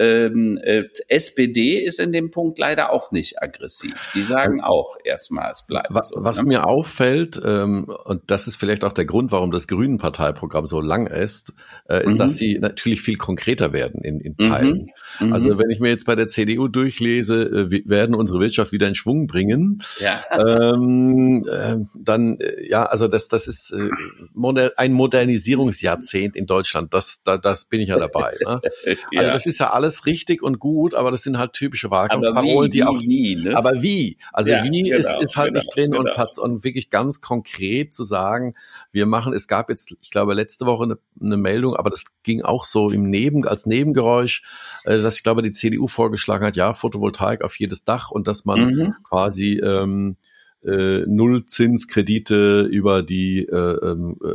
[0.00, 4.08] ähm, äh, SPD ist in dem Punkt leider auch nicht aggressiv.
[4.14, 6.24] Die sagen auch erstmal, es bleibt was, so.
[6.24, 6.48] Was ne?
[6.48, 11.06] mir auffällt, ähm, und das ist vielleicht auch der Grund, warum das Grünen-Parteiprogramm so lang
[11.06, 11.52] ist,
[11.88, 12.16] äh, ist, mhm.
[12.16, 14.90] dass sie natürlich viel konkreter werden in, in Teilen.
[15.18, 15.26] Mhm.
[15.26, 15.32] mhm.
[15.34, 18.88] Also wenn ich mir jetzt bei der CDU durchlese, äh, wir werden unsere Wirtschaft wieder
[18.88, 20.22] in Schwung bringen, ja.
[20.32, 23.90] ähm, äh, dann, äh, ja, also das, das ist äh,
[24.32, 26.94] moder ein Modernisierungsjahrzehnt in Deutschland.
[26.94, 28.34] Das, da, das bin ich ja dabei.
[28.46, 28.60] Ne?
[29.10, 29.32] Also ja.
[29.32, 32.84] das ist ja alles alles richtig und gut, aber das sind halt typische Wahlkampfparolen, die
[32.84, 33.00] auch.
[33.00, 33.56] Wie, ne?
[33.56, 34.18] Aber wie?
[34.32, 36.04] Also ja, wie genau, ist, ist halt genau, nicht drin genau.
[36.04, 38.54] und hat und wirklich ganz konkret zu sagen,
[38.92, 42.42] wir machen, es gab jetzt, ich glaube, letzte Woche eine, eine Meldung, aber das ging
[42.42, 44.42] auch so im Neben, als Nebengeräusch,
[44.84, 48.44] äh, dass ich glaube, die CDU vorgeschlagen hat, ja, Photovoltaik auf jedes Dach und dass
[48.44, 48.94] man mhm.
[49.02, 50.16] quasi ähm,
[50.64, 54.28] äh, Nullzinskredite über die äh, ähm, äh,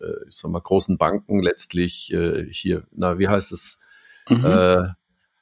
[0.00, 3.85] äh, ich sag mal, großen Banken letztlich äh, hier, na, wie heißt es?
[4.28, 4.44] Mhm.
[4.44, 4.88] Äh,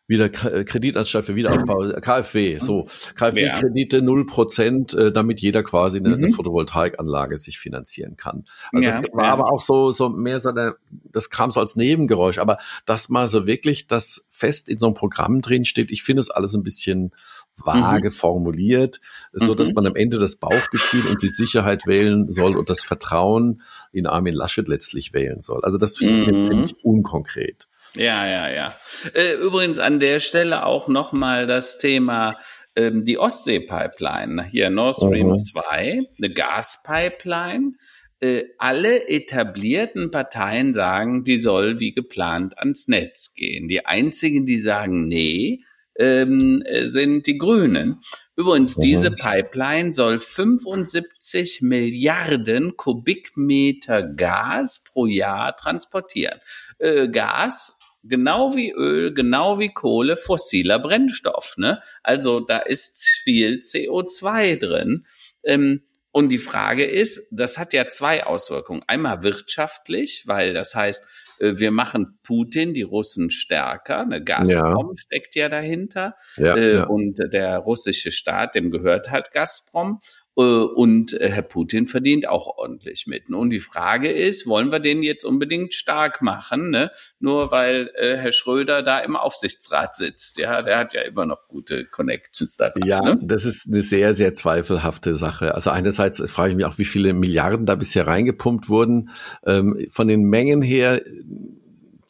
[0.06, 6.24] wieder Kreditanstalt für Wiederaufbau, KfW, so, KfW-Kredite null Prozent, äh, damit jeder quasi eine, mhm.
[6.24, 8.44] eine, Photovoltaikanlage sich finanzieren kann.
[8.72, 9.32] Also ja, das war ja.
[9.32, 13.28] aber auch so, so mehr so eine, das kam so als Nebengeräusch, aber dass mal
[13.28, 16.62] so wirklich das fest in so einem Programm drin steht, ich finde es alles ein
[16.62, 17.14] bisschen
[17.56, 18.12] vage mhm.
[18.12, 19.00] formuliert,
[19.32, 19.74] so dass mhm.
[19.74, 24.34] man am Ende das Bauchgefühl und die Sicherheit wählen soll und das Vertrauen in Armin
[24.34, 25.64] Laschet letztlich wählen soll.
[25.64, 26.44] Also das ist mir mhm.
[26.44, 27.68] ziemlich unkonkret.
[27.96, 28.74] Ja, ja, ja.
[29.14, 32.38] Äh, übrigens an der Stelle auch nochmal das Thema
[32.76, 35.38] ähm, die Ostsee-Pipeline, hier Nord Stream mhm.
[35.38, 37.72] 2, eine Gaspipeline.
[38.20, 43.68] Äh, alle etablierten Parteien sagen, die soll wie geplant ans Netz gehen.
[43.68, 45.60] Die einzigen, die sagen, nee,
[45.96, 48.00] ähm, sind die Grünen.
[48.36, 48.82] Übrigens, mhm.
[48.82, 56.40] diese Pipeline soll 75 Milliarden Kubikmeter Gas pro Jahr transportieren.
[56.78, 61.54] Äh, Gas, genau wie Öl, genau wie Kohle, fossiler Brennstoff.
[61.56, 61.82] Ne?
[62.02, 65.06] Also da ist viel CO2 drin.
[65.42, 68.82] Ähm, und die Frage ist, das hat ja zwei Auswirkungen.
[68.86, 71.04] Einmal wirtschaftlich, weil das heißt,
[71.40, 74.00] äh, wir machen Putin, die Russen stärker.
[74.00, 74.98] Eine Gazprom ja.
[74.98, 76.14] steckt ja dahinter.
[76.36, 76.84] Ja, äh, ja.
[76.84, 80.00] Und der russische Staat, dem gehört halt Gazprom.
[80.36, 83.28] Äh, und äh, Herr Putin verdient auch ordentlich mit.
[83.30, 86.90] Und die Frage ist, wollen wir den jetzt unbedingt stark machen, ne?
[87.20, 90.38] nur weil äh, Herr Schröder da im Aufsichtsrat sitzt.
[90.38, 92.72] Ja, der hat ja immer noch gute Connections da.
[92.84, 93.18] Ja, ne?
[93.22, 95.54] das ist eine sehr, sehr zweifelhafte Sache.
[95.54, 99.10] Also einerseits frage ich mich auch, wie viele Milliarden da bisher reingepumpt wurden.
[99.46, 101.02] Ähm, von den Mengen her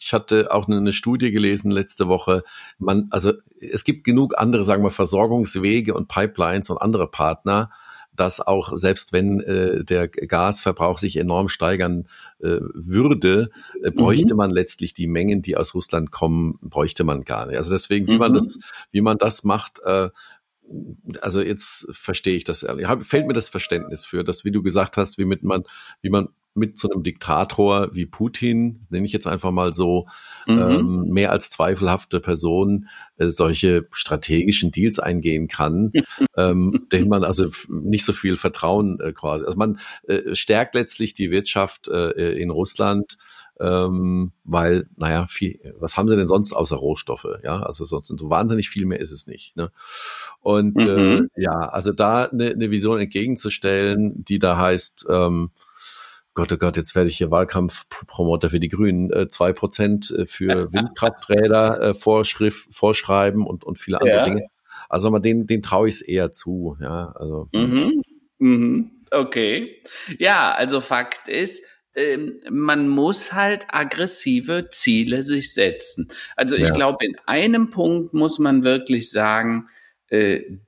[0.05, 2.43] ich hatte auch eine Studie gelesen letzte Woche.
[2.79, 7.71] Man, also es gibt genug andere, sagen wir, Versorgungswege und Pipelines und andere Partner
[8.15, 12.07] dass auch selbst wenn äh, der Gasverbrauch sich enorm steigern
[12.39, 13.51] äh, würde,
[13.83, 14.39] äh, bräuchte mhm.
[14.39, 17.59] man letztlich die Mengen, die aus Russland kommen, bräuchte man gar nicht.
[17.59, 18.19] Also deswegen, wie mhm.
[18.19, 18.59] man das,
[18.93, 20.11] wie man das macht, äh,
[21.21, 22.67] also jetzt verstehe ich das,
[23.03, 25.65] fällt mir das Verständnis für, dass, wie du gesagt hast, wie mit man,
[26.01, 30.07] wie man mit so einem Diktator wie Putin, nenne ich jetzt einfach mal so,
[30.47, 30.59] mhm.
[30.59, 35.93] ähm, mehr als zweifelhafte Person äh, solche strategischen Deals eingehen kann,
[36.37, 39.45] ähm, dem man also nicht so viel Vertrauen äh, quasi.
[39.45, 43.19] Also man äh, stärkt letztlich die Wirtschaft äh, in Russland,
[43.61, 47.27] ähm, weil, naja, viel, was haben sie denn sonst außer Rohstoffe?
[47.43, 49.57] Ja, also sonst so wahnsinnig viel mehr ist es nicht.
[49.57, 49.71] Ne?
[50.41, 51.29] Und mhm.
[51.37, 55.51] äh, ja, also da eine, eine Vision entgegenzustellen, die da heißt, ähm,
[56.35, 60.13] Gott, oh Gott, jetzt werde ich hier Wahlkampfpromoter für die Grünen, äh, zwei äh, Prozent
[60.27, 64.25] für Windkrafträder äh, Vorschrift, vorschreiben und, und viele andere ja.
[64.25, 64.47] Dinge.
[64.89, 67.13] Also mal den, den traue ich es eher zu, ja.
[67.17, 67.49] Also.
[67.53, 68.03] Mhm.
[68.39, 68.91] Mhm.
[69.11, 69.81] Okay.
[70.19, 76.11] Ja, also Fakt ist, ähm, man muss halt aggressive Ziele sich setzen.
[76.37, 76.75] Also ich ja.
[76.75, 79.69] glaube, in einem Punkt muss man wirklich sagen,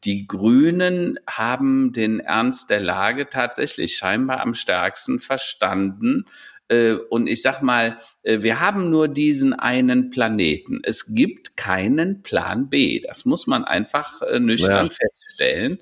[0.05, 6.27] die Grünen haben den Ernst der Lage tatsächlich scheinbar am stärksten verstanden.
[6.69, 10.81] Äh, und ich sag mal, äh, wir haben nur diesen einen Planeten.
[10.83, 13.01] Es gibt keinen Plan B.
[13.01, 14.93] Das muss man einfach nüchtern ja.
[14.93, 15.79] feststellen.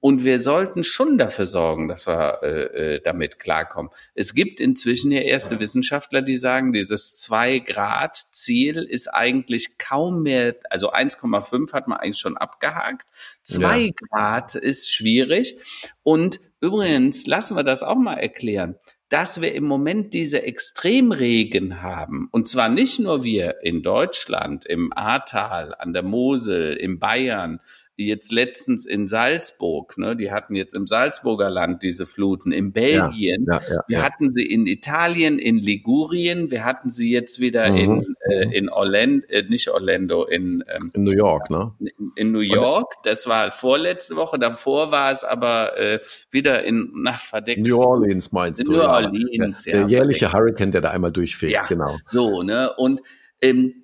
[0.00, 3.92] Und wir sollten schon dafür sorgen, dass wir äh, äh damit klarkommen.
[4.14, 10.92] Es gibt inzwischen ja erste Wissenschaftler, die sagen, dieses 2-Grad-Ziel ist eigentlich kaum mehr, also
[10.92, 13.06] 1,5 hat man eigentlich schon abgehakt.
[13.42, 13.90] 2 ja.
[13.94, 15.56] Grad ist schwierig.
[16.02, 18.76] Und übrigens, lassen wir das auch mal erklären
[19.10, 22.28] dass wir im Moment diese Extremregen haben.
[22.30, 27.60] Und zwar nicht nur wir in Deutschland, im Ahrtal, an der Mosel, in Bayern,
[28.06, 33.46] jetzt letztens in Salzburg, ne, die hatten jetzt im Salzburger Land diese Fluten, in Belgien,
[33.48, 37.70] ja, ja, ja, wir hatten sie in Italien, in Ligurien, wir hatten sie jetzt wieder
[37.70, 37.76] mhm.
[37.76, 41.72] in, äh, in Orlando, äh, nicht Orlando, in, ähm, in New York, ne?
[41.80, 46.90] In, in New York, das war vorletzte Woche, davor war es aber äh, wieder in
[46.94, 47.66] nach verdeckt.
[47.66, 48.72] New Orleans meinst du?
[48.72, 49.78] New Orleans, ja.
[49.78, 50.34] Der jährliche verdeckt.
[50.34, 51.98] Hurricane, der da einmal durchfährt, ja, genau.
[52.06, 53.00] So, ne, und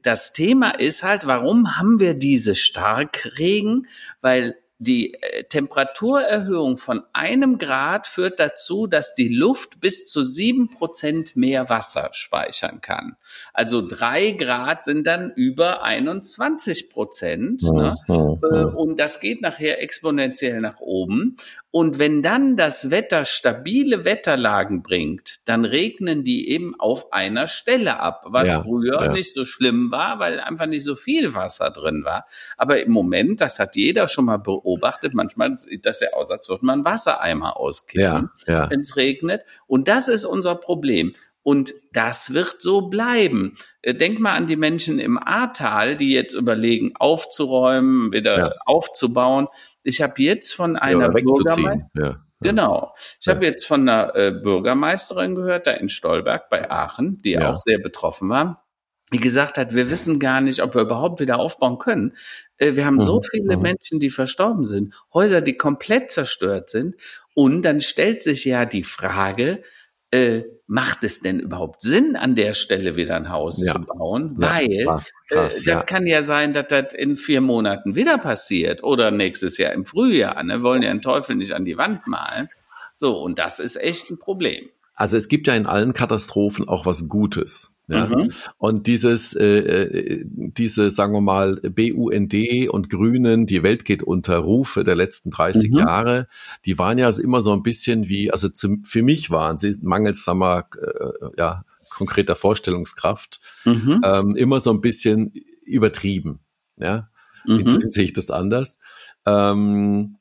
[0.03, 3.87] das Thema ist halt, warum haben wir diese Starkregen?
[4.21, 10.69] Weil die äh, Temperaturerhöhung von einem Grad führt dazu, dass die Luft bis zu sieben
[10.69, 13.17] Prozent mehr Wasser speichern kann.
[13.55, 17.63] Also drei Grad sind dann über 21 Prozent.
[17.63, 17.97] Ne?
[18.09, 21.37] Äh, und das geht nachher exponentiell nach oben.
[21.71, 28.01] Und wenn dann das Wetter stabile Wetterlagen bringt, dann regnen die eben auf einer Stelle
[28.01, 29.13] ab, was ja, früher ja.
[29.13, 32.25] nicht so schlimm war, weil einfach nicht so viel Wasser drin war.
[32.57, 34.66] Aber im Moment, das hat jeder schon mal beobachtet,
[35.13, 39.43] manchmal sieht das ja aus, als würde man Wassereimer auskippen, ja, wenn es regnet.
[39.67, 41.15] Und das ist unser Problem.
[41.43, 43.57] Und das wird so bleiben.
[43.81, 48.53] Äh, denk mal an die Menschen im Ahrtal, die jetzt überlegen, aufzuräumen, wieder ja.
[48.67, 49.47] aufzubauen.
[49.85, 52.17] Ich habe jetzt von einer ja, Bürgermeisterin, ja.
[52.41, 52.93] Genau.
[53.21, 53.35] Ich ja.
[53.35, 57.53] habe jetzt von einer äh, Bürgermeisterin gehört, da in Stolberg bei Aachen, die ja.
[57.53, 58.66] auch sehr betroffen war,
[59.13, 62.17] die gesagt hat, wir wissen gar nicht, ob wir überhaupt wieder aufbauen können.
[62.59, 63.03] Äh, wir haben mhm.
[63.03, 63.63] so viele mhm.
[63.63, 66.97] Menschen, die verstorben sind, Häuser, die komplett zerstört sind.
[67.35, 69.63] Und dann stellt sich ja die Frage,
[70.11, 73.75] äh, macht es denn überhaupt Sinn, an der Stelle wieder ein Haus ja.
[73.75, 74.37] zu bauen?
[74.41, 75.77] Ja, Weil krass, krass, äh, ja.
[75.77, 79.85] das kann ja sein, dass das in vier Monaten wieder passiert oder nächstes Jahr im
[79.85, 80.43] Frühjahr.
[80.43, 80.63] Ne?
[80.63, 82.49] Wollen ja einen Teufel nicht an die Wand malen.
[82.97, 84.69] So, und das ist echt ein Problem.
[84.95, 87.76] Also es gibt ja in allen Katastrophen auch was Gutes.
[87.89, 88.07] Ja?
[88.07, 88.33] Mhm.
[88.59, 92.35] Und dieses, äh, äh diese, sagen wir mal, BUND
[92.69, 95.79] und Grünen, die Welt geht unter Rufe der letzten 30 mhm.
[95.79, 96.29] Jahre,
[96.65, 100.25] die waren ja immer so ein bisschen wie, also zu, für mich waren sie mangels,
[100.25, 104.03] sagen wir, äh, ja, konkreter Vorstellungskraft, mhm.
[104.05, 105.33] ähm, immer so ein bisschen
[105.65, 106.41] übertrieben.
[106.77, 107.09] Ja,
[107.47, 107.61] mhm.
[107.61, 108.79] inzwischen sehe ich das anders.
[109.25, 110.17] Ähm,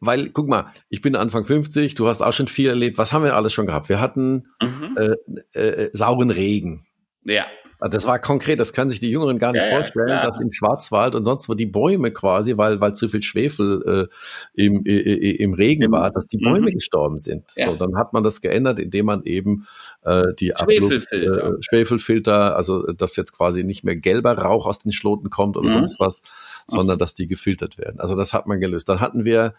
[0.00, 2.98] weil, guck mal, ich bin Anfang 50, du hast auch schon viel erlebt.
[2.98, 3.88] Was haben wir alles schon gehabt?
[3.88, 4.96] Wir hatten mhm.
[4.96, 6.86] äh, äh, sauren Regen.
[7.24, 7.46] Ja.
[7.78, 10.40] Also das war konkret, das kann sich die Jüngeren gar nicht ja, vorstellen, ja, dass
[10.40, 14.08] im Schwarzwald und sonst wo die Bäume quasi, weil, weil zu viel Schwefel
[14.54, 16.74] äh, im, äh, im Regen Im, war, dass die Bäume mhm.
[16.74, 17.52] gestorben sind.
[17.54, 17.70] Ja.
[17.70, 19.66] So, dann hat man das geändert, indem man eben
[20.04, 21.44] äh, die Schwefelfilter.
[21.44, 25.58] Abluft, äh, Schwefelfilter, also dass jetzt quasi nicht mehr gelber Rauch aus den Schloten kommt
[25.58, 25.74] oder mhm.
[25.74, 26.22] sonst was,
[26.66, 28.00] sondern dass die gefiltert werden.
[28.00, 28.88] Also das hat man gelöst.
[28.88, 29.52] Dann hatten wir äh,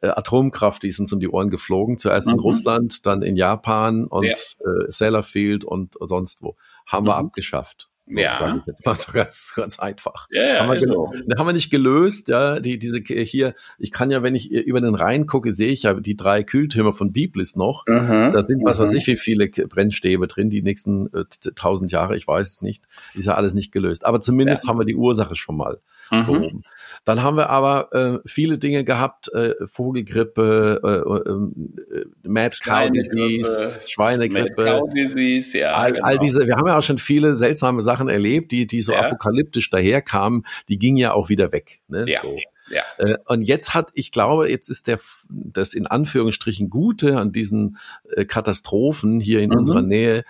[0.00, 1.98] Atomkraft, die ist uns um die Ohren geflogen.
[1.98, 2.34] Zuerst mhm.
[2.34, 4.32] in Russland, dann in Japan und ja.
[4.32, 6.56] äh, Sellafield und sonst wo.
[6.86, 7.08] Haben mhm.
[7.08, 7.88] wir abgeschafft.
[8.06, 8.62] So, ja.
[8.66, 10.26] Jetzt mal so ganz, ganz einfach.
[10.30, 11.12] Ja, ja, haben, wir genau.
[11.38, 14.94] haben wir nicht gelöst, ja, die, diese hier, ich kann ja, wenn ich über den
[14.94, 17.84] Rhein gucke, sehe ich ja die drei Kühltürme von Biblis noch.
[17.86, 18.32] Mhm.
[18.32, 18.98] Da sind was weiß mhm.
[18.98, 21.24] ich wie viele Brennstäbe drin, die nächsten äh,
[21.54, 22.84] tausend äh, Jahre, ich weiß es nicht.
[23.14, 24.04] Ist ja alles nicht gelöst.
[24.04, 24.70] Aber zumindest ja.
[24.70, 25.80] haben wir die Ursache schon mal
[26.12, 26.26] mhm.
[26.26, 26.62] behoben.
[27.04, 32.90] Dann haben wir aber äh, viele Dinge gehabt, äh, Vogelgrippe, äh, äh, äh Mad Cow
[32.90, 34.64] Disease, Schweinegrippe.
[34.64, 35.72] Mad Cow Disease, ja.
[35.74, 36.06] All, genau.
[36.06, 39.00] all diese, wir haben ja auch schon viele seltsame Sachen erlebt, die, die so ja.
[39.00, 41.80] apokalyptisch daherkamen, die gingen ja auch wieder weg.
[41.88, 42.04] Ne?
[42.08, 42.20] Ja.
[42.22, 42.36] So.
[42.70, 42.82] Ja.
[42.98, 44.98] Äh, und jetzt hat, ich glaube, jetzt ist der
[45.28, 47.78] das in Anführungsstrichen Gute an diesen
[48.10, 49.58] äh, Katastrophen hier in mhm.
[49.58, 50.24] unserer Nähe,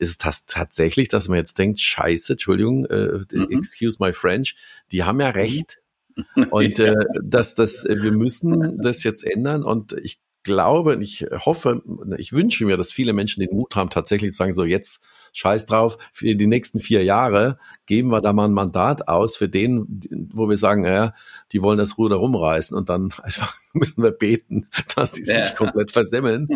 [0.00, 3.50] ist es das tatsächlich, dass man jetzt denkt, scheiße, Entschuldigung, äh, mhm.
[3.50, 4.56] excuse my French,
[4.92, 5.80] die haben ja recht.
[6.50, 9.62] Und äh, dass das, äh, wir müssen das jetzt ändern.
[9.62, 11.82] Und ich glaube, ich hoffe,
[12.16, 15.00] ich wünsche mir, dass viele Menschen den Mut haben, tatsächlich zu sagen, so jetzt
[15.32, 19.48] scheiß drauf, für die nächsten vier Jahre geben wir da mal ein Mandat aus für
[19.48, 20.00] den,
[20.32, 21.14] wo wir sagen, ja,
[21.52, 25.40] die wollen das Ruder rumreißen und dann einfach müssen wir beten, dass sie es ja.
[25.40, 26.48] nicht komplett versemmeln.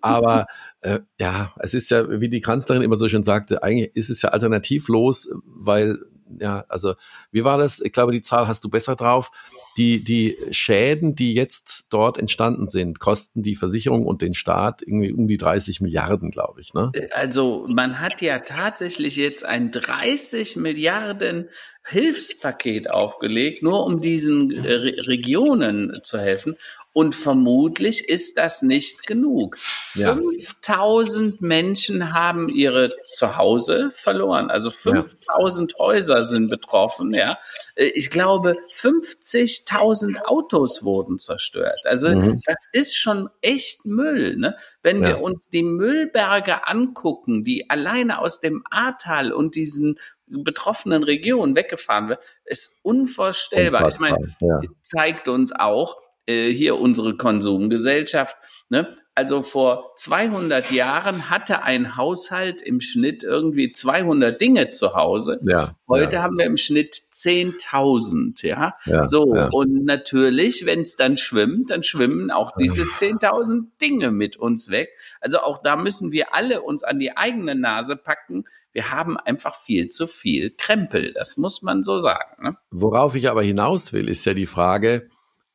[0.00, 0.46] Aber
[0.80, 4.22] äh, ja, es ist ja, wie die Kanzlerin immer so schön sagte, eigentlich ist es
[4.22, 5.98] ja alternativlos, weil
[6.40, 6.94] ja, also
[7.30, 7.80] wie war das?
[7.80, 9.30] Ich glaube, die Zahl hast du besser drauf.
[9.76, 15.12] Die, die Schäden, die jetzt dort entstanden sind, kosten die Versicherung und den Staat irgendwie
[15.12, 16.74] um die 30 Milliarden, glaube ich.
[16.74, 16.92] Ne?
[17.12, 21.48] Also man hat ja tatsächlich jetzt ein 30 Milliarden
[21.84, 26.56] Hilfspaket aufgelegt, nur um diesen Re Regionen zu helfen.
[26.94, 29.56] Und vermutlich ist das nicht genug.
[29.94, 30.14] Ja.
[30.14, 34.50] 5000 Menschen haben ihre Zuhause verloren.
[34.50, 35.78] Also 5000 ja.
[35.78, 37.38] Häuser sind betroffen, ja.
[37.76, 41.80] Äh, ich glaube, 50.000 Autos wurden zerstört.
[41.84, 42.38] Also mhm.
[42.44, 44.56] das ist schon echt Müll, ne?
[44.82, 45.08] Wenn ja.
[45.08, 52.08] wir uns die Müllberge angucken, die alleine aus dem Ahrtal und diesen betroffenen Regionen weggefahren
[52.08, 53.88] wird, ist unvorstellbar.
[53.88, 54.60] Ich meine, ja.
[54.82, 58.36] zeigt uns auch, äh, hier unsere Konsumgesellschaft.
[58.68, 58.96] Ne?
[59.14, 65.38] Also vor 200 Jahren hatte ein Haushalt im Schnitt irgendwie 200 Dinge zu Hause.
[65.42, 66.22] Ja, Heute ja.
[66.22, 68.46] haben wir im Schnitt 10.000.
[68.46, 68.72] Ja?
[68.86, 69.50] ja, so ja.
[69.52, 74.88] und natürlich, wenn es dann schwimmt, dann schwimmen auch diese 10.000 Dinge mit uns weg.
[75.20, 78.44] Also auch da müssen wir alle uns an die eigene Nase packen.
[78.72, 81.12] Wir haben einfach viel zu viel Krempel.
[81.12, 82.42] Das muss man so sagen.
[82.42, 82.56] Ne?
[82.70, 85.10] Worauf ich aber hinaus will, ist ja die Frage,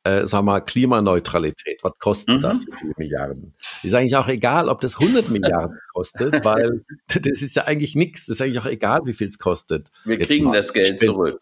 [0.08, 1.80] äh, sag mal, Klimaneutralität.
[1.82, 2.40] Was kostet mhm.
[2.40, 2.66] das?
[2.66, 3.54] Wie viele Milliarden?
[3.82, 8.26] Ist eigentlich auch egal, ob das 100 Milliarden kostet, weil das ist ja eigentlich nichts.
[8.26, 9.90] Das ist eigentlich auch egal, wie viel es kostet.
[10.04, 11.40] Wir Jetzt kriegen das Geld zurück.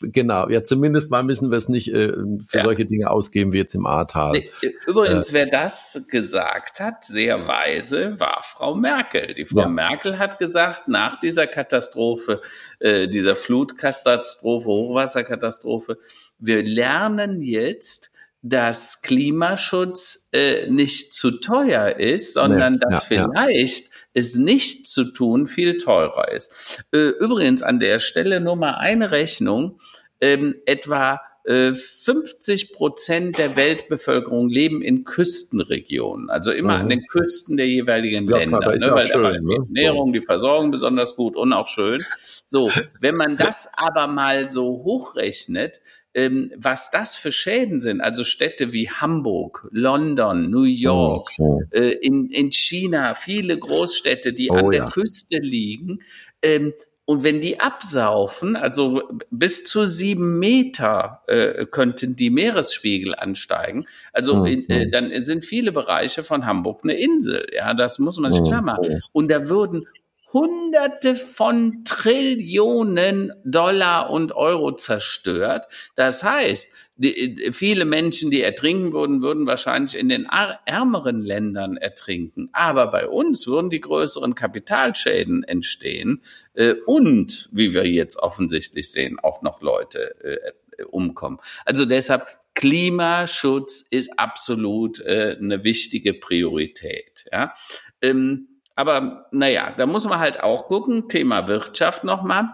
[0.00, 0.48] Genau.
[0.48, 2.12] Ja, zumindest mal müssen wir es nicht äh,
[2.46, 2.62] für ja.
[2.62, 4.32] solche Dinge ausgeben wie jetzt im Ahrtal.
[4.32, 4.50] Nee,
[4.86, 9.34] übrigens, äh, wer das gesagt hat, sehr weise, war Frau Merkel.
[9.34, 9.68] Die Frau ja.
[9.68, 12.40] Merkel hat gesagt, nach dieser Katastrophe,
[12.80, 15.96] äh, dieser Flutkatastrophe, Hochwasserkatastrophe,
[16.38, 18.10] wir lernen jetzt,
[18.42, 23.90] dass Klimaschutz äh, nicht zu teuer ist, sondern nee, dass ja, vielleicht ja.
[24.14, 26.82] es nicht zu tun viel teurer ist.
[26.92, 29.78] Äh, übrigens an der Stelle nur mal eine Rechnung.
[30.22, 36.80] Ähm, etwa 50 äh, Prozent der Weltbevölkerung leben in Küstenregionen, also immer mhm.
[36.82, 39.54] an den Küsten der jeweiligen ja, Länder, ne, weil schön, da die ne?
[39.54, 42.04] Ernährung, die Versorgung besonders gut und auch schön.
[42.50, 42.68] So,
[43.00, 45.80] wenn man das aber mal so hochrechnet,
[46.14, 51.92] ähm, was das für Schäden sind, also Städte wie Hamburg, London, New York, oh, Äh,
[52.02, 54.88] in, in China, viele Großstädte, die oh, an der ja.
[54.90, 56.00] Küste liegen,
[56.42, 56.72] ähm,
[57.10, 63.84] und wenn die absaufen, also bis zu sieben Meter äh, könnten die Meeresspiegel ansteigen.
[64.12, 64.46] Also mhm.
[64.46, 67.48] in, äh, dann sind viele Bereiche von Hamburg eine Insel.
[67.52, 69.00] Ja, das muss man sich klar machen.
[69.10, 69.86] Und da würden
[70.32, 75.66] Hunderte von Trillionen Dollar und Euro zerstört.
[75.96, 80.26] Das heißt, die, viele Menschen, die ertrinken würden, würden wahrscheinlich in den
[80.66, 82.50] ärmeren Ländern ertrinken.
[82.52, 86.22] Aber bei uns würden die größeren Kapitalschäden entstehen
[86.52, 91.38] äh, und, wie wir jetzt offensichtlich sehen, auch noch Leute äh, umkommen.
[91.64, 97.24] Also deshalb Klimaschutz ist absolut äh, eine wichtige Priorität.
[97.32, 97.54] Ja.
[98.02, 98.49] Ähm,
[98.80, 102.48] aber naja, da muss man halt auch gucken, Thema Wirtschaft nochmal.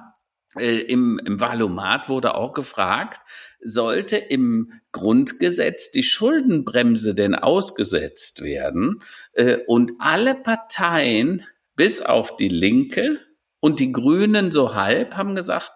[0.58, 3.20] Äh, im, Im Valomat wurde auch gefragt,
[3.60, 9.02] sollte im Grundgesetz die Schuldenbremse denn ausgesetzt werden?
[9.34, 11.46] Äh, und alle Parteien,
[11.76, 13.20] bis auf die Linke
[13.60, 15.70] und die Grünen so halb, haben gesagt,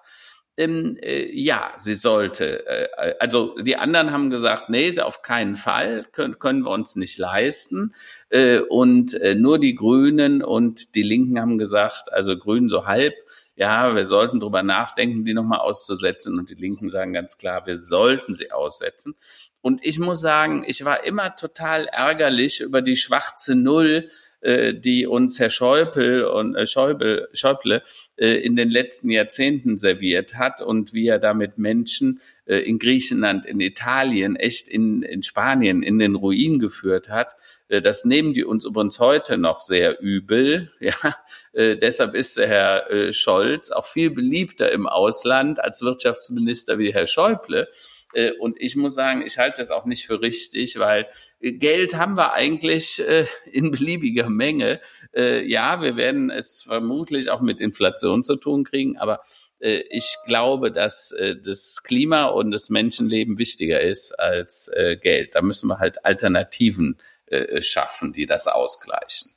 [0.61, 2.67] ähm, äh, ja, sie sollte.
[2.67, 6.97] Äh, also die anderen haben gesagt, nee, sie auf keinen Fall, können, können wir uns
[6.97, 7.95] nicht leisten.
[8.29, 13.15] Äh, und äh, nur die Grünen und die Linken haben gesagt, also Grünen so halb,
[13.57, 16.39] ja, wir sollten drüber nachdenken, die nochmal auszusetzen.
[16.39, 19.15] Und die Linken sagen ganz klar, wir sollten sie aussetzen.
[19.63, 25.07] Und ich muss sagen, ich war immer total ärgerlich über die schwarze Null, äh, die
[25.07, 27.83] uns Herr Schäuble und äh, Schäuble, Schäuble
[28.17, 33.47] äh, in den letzten Jahrzehnten serviert hat und wie er damit Menschen äh, in Griechenland,
[33.47, 37.37] in Italien, echt in, in Spanien in den Ruin geführt hat.
[37.69, 40.71] Äh, das nehmen die uns übrigens heute noch sehr übel.
[40.81, 41.17] Ja,
[41.53, 47.07] äh, deshalb ist Herr äh, Scholz auch viel beliebter im Ausland als Wirtschaftsminister wie Herr
[47.07, 47.69] Schäuble.
[48.13, 51.07] Äh, und ich muss sagen, ich halte das auch nicht für richtig, weil
[51.41, 54.81] Geld haben wir eigentlich äh, in beliebiger Menge.
[55.15, 59.21] Äh, ja, wir werden es vermutlich auch mit Inflation zu tun kriegen, aber
[59.61, 65.35] äh, ich glaube, dass äh, das Klima und das Menschenleben wichtiger ist als äh, Geld.
[65.35, 69.31] Da müssen wir halt Alternativen äh, schaffen, die das ausgleichen.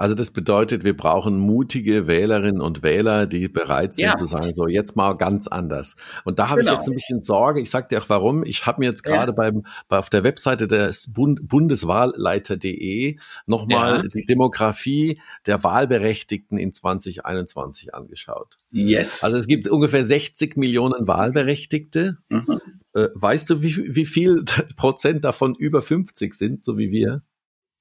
[0.00, 4.14] Also das bedeutet, wir brauchen mutige Wählerinnen und Wähler, die bereit sind ja.
[4.14, 5.94] zu sagen, so jetzt mal ganz anders.
[6.24, 6.72] Und da habe genau.
[6.72, 7.60] ich jetzt ein bisschen Sorge.
[7.60, 8.42] Ich sage dir auch warum.
[8.42, 9.36] Ich habe mir jetzt gerade ja.
[9.36, 14.02] beim bei, auf der Webseite des Bund, Bundeswahlleiter.de nochmal ja.
[14.08, 18.56] die Demografie der Wahlberechtigten in 2021 angeschaut.
[18.70, 19.22] Yes.
[19.22, 22.16] Also es gibt ungefähr 60 Millionen Wahlberechtigte.
[22.30, 22.58] Mhm.
[22.94, 24.46] Äh, weißt du, wie, wie viel
[24.76, 27.22] Prozent davon über 50 sind, so wie wir?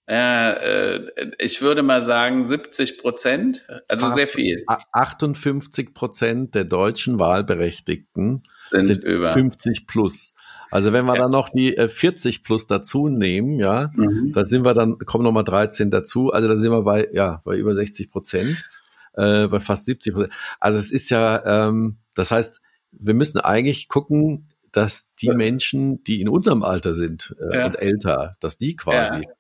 [0.10, 4.64] Äh, ich würde mal sagen 70 Prozent, also Fast sehr viel.
[4.92, 8.42] 58 Prozent der deutschen Wahlberechtigten
[8.72, 10.34] sind, sind über 50 plus.
[10.72, 11.22] Also wenn wir ja.
[11.22, 14.32] dann noch die 40 äh, plus dazu nehmen, ja, mhm.
[14.34, 17.56] da sind wir dann, kommen nochmal 13 dazu, also da sind wir bei, ja, bei
[17.56, 18.68] über 60 Prozent,
[19.14, 20.34] äh, bei fast 70 Prozent.
[20.60, 22.62] Also es ist ja, ähm, das heißt,
[22.94, 27.66] wir müssen eigentlich gucken, dass die Menschen, die in unserem Alter sind äh, ja.
[27.68, 29.39] und älter, dass die quasi ja äh,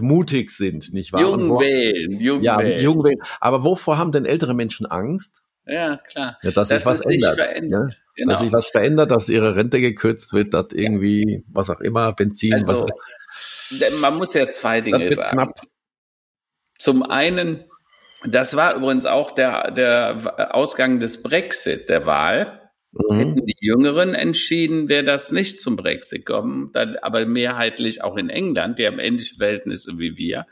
[0.00, 1.22] mutig sind, nicht wahr?
[1.22, 2.82] Jung wählen, jung ja, wählen.
[2.82, 3.20] Jung wählen.
[3.40, 5.42] Aber wovor haben denn ältere Menschen Angst?
[5.66, 6.38] Ja, klar.
[6.42, 7.36] Ja, dass das sich was ändert.
[7.36, 7.92] verändert.
[7.92, 7.98] Ja?
[8.16, 8.32] Genau.
[8.32, 11.40] Dass sich was verändert, dass ihre Rente gekürzt wird, dass irgendwie, ja.
[11.52, 14.00] was auch immer, Benzin, also, was.
[14.00, 15.30] Man muss ja zwei Dinge sagen.
[15.30, 15.60] Knapp.
[16.78, 17.64] Zum einen,
[18.24, 22.59] das war übrigens auch der, der Ausgang des Brexit, der Wahl.
[22.92, 23.16] Mhm.
[23.16, 28.28] Hätten die Jüngeren entschieden, wäre das nicht zum Brexit kommen, dann, aber mehrheitlich auch in
[28.28, 30.46] England, die haben ähnliche Verhältnisse wie wir.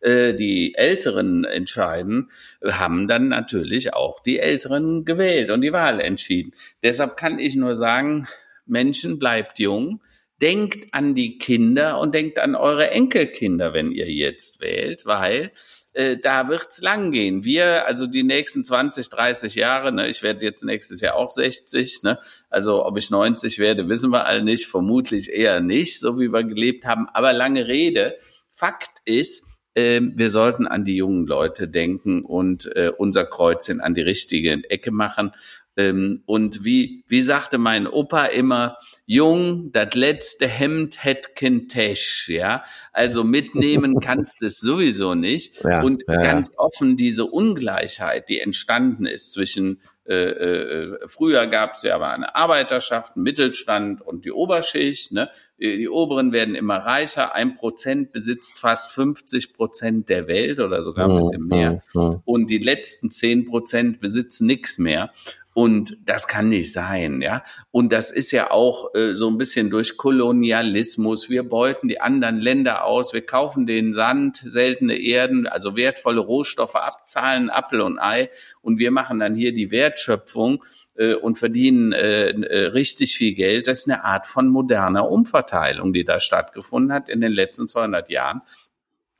[0.00, 2.30] Äh, die Älteren entscheiden,
[2.66, 6.52] haben dann natürlich auch die Älteren gewählt und die Wahl entschieden.
[6.82, 8.26] Deshalb kann ich nur sagen,
[8.66, 10.00] Menschen bleibt jung.
[10.40, 15.52] denkt an die Kinder und denkt an eure Enkelkinder, wenn ihr jetzt wählt, weil
[15.94, 17.44] äh, da wird's lang gehen.
[17.44, 22.02] Wir, also die nächsten 20, 30 Jahre, ne, ich werde jetzt nächstes Jahr auch 60,
[22.02, 22.18] ne,
[22.50, 26.44] also ob ich 90 werde, wissen wir alle nicht, vermutlich eher nicht, so wie wir
[26.44, 28.18] gelebt haben, aber lange Rede.
[28.50, 33.94] Fakt ist, äh, wir sollten an die jungen Leute denken und äh, unser Kreuzchen an
[33.94, 35.32] die richtige Ecke machen.
[35.76, 42.28] Ähm, und wie, wie sagte mein Opa immer, jung, das letzte Hemd hätt kein Tesch,
[42.28, 42.64] ja.
[42.92, 45.62] Also mitnehmen kannst du es sowieso nicht.
[45.64, 51.72] Ja, und ja, ganz offen diese Ungleichheit, die entstanden ist zwischen äh, äh, früher gab
[51.72, 55.12] es ja aber eine Arbeiterschaft, einen Mittelstand und die Oberschicht.
[55.12, 55.30] Ne?
[55.58, 57.34] Die Oberen werden immer reicher.
[57.34, 61.80] Ein Prozent besitzt fast 50 Prozent der Welt oder sogar ein bisschen mehr.
[62.26, 65.10] Und die letzten zehn Prozent besitzen nichts mehr.
[65.54, 67.44] Und das kann nicht sein, ja.
[67.70, 71.30] Und das ist ja auch äh, so ein bisschen durch Kolonialismus.
[71.30, 76.74] Wir beuten die anderen Länder aus, wir kaufen den Sand, seltene Erden, also wertvolle Rohstoffe
[76.74, 78.30] ab, zahlen Apfel und Ei
[78.62, 80.64] und wir machen dann hier die Wertschöpfung
[80.96, 83.68] äh, und verdienen äh, äh richtig viel Geld.
[83.68, 88.10] Das ist eine Art von moderner Umverteilung, die da stattgefunden hat in den letzten 200
[88.10, 88.42] Jahren.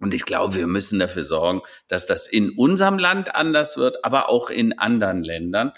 [0.00, 4.28] Und ich glaube, wir müssen dafür sorgen, dass das in unserem Land anders wird, aber
[4.28, 5.72] auch in anderen Ländern.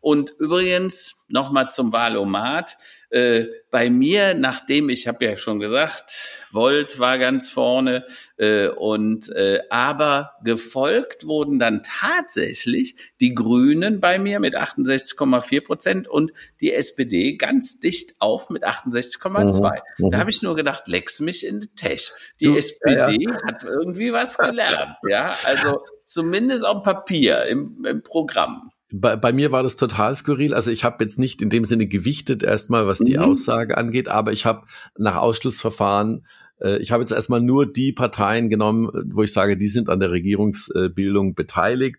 [0.00, 2.76] Und übrigens nochmal zum Wahlomat.
[3.12, 8.06] Äh, bei mir, nachdem ich habe ja schon gesagt, Volt war ganz vorne
[8.38, 16.08] äh, und äh, aber gefolgt wurden dann tatsächlich die Grünen bei mir mit 68,4 Prozent
[16.08, 16.32] und
[16.62, 19.80] die SPD ganz dicht auf mit 68,2.
[19.98, 20.10] Mhm.
[20.10, 22.12] Da habe ich nur gedacht, lex mich in den Tech.
[22.40, 23.36] Die du, SPD ja.
[23.46, 29.52] hat irgendwie was gelernt, ja, also zumindest auf Papier im, im Programm bei, bei mir
[29.52, 30.54] war das total skurril.
[30.54, 33.22] Also ich habe jetzt nicht in dem Sinne gewichtet erstmal, was die mhm.
[33.24, 34.66] Aussage angeht, aber ich habe
[34.96, 36.26] nach Ausschlussverfahren,
[36.60, 40.00] äh, ich habe jetzt erstmal nur die Parteien genommen, wo ich sage, die sind an
[40.00, 41.98] der Regierungsbildung beteiligt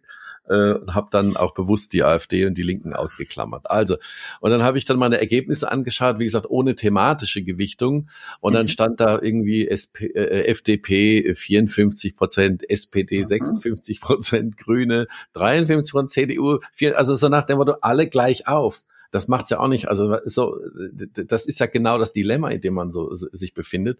[0.49, 3.69] äh, und habe dann auch bewusst die AfD und die Linken ausgeklammert.
[3.69, 3.97] Also,
[4.39, 8.09] und dann habe ich dann meine Ergebnisse angeschaut, wie gesagt, ohne thematische Gewichtung.
[8.39, 8.69] Und dann mhm.
[8.69, 14.05] stand da irgendwie SP, äh, FDP 54 Prozent, SPD 56 mhm.
[14.05, 18.83] Prozent, Grüne 53 Prozent, CDU, 4, also so nach dem Motto, alle gleich auf
[19.13, 19.87] das macht's ja auch nicht.
[19.89, 20.59] Also so,
[20.91, 23.99] das ist ja genau das Dilemma, in dem man so sich befindet.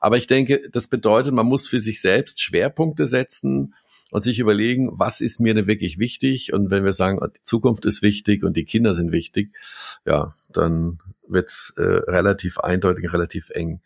[0.00, 3.74] Aber ich denke, das bedeutet, man muss für sich selbst Schwerpunkte setzen
[4.10, 6.52] und sich überlegen, was ist mir denn wirklich wichtig?
[6.52, 9.54] Und wenn wir sagen, die Zukunft ist wichtig und die Kinder sind wichtig,
[10.04, 13.80] ja, dann wird's äh, relativ eindeutig, relativ eng.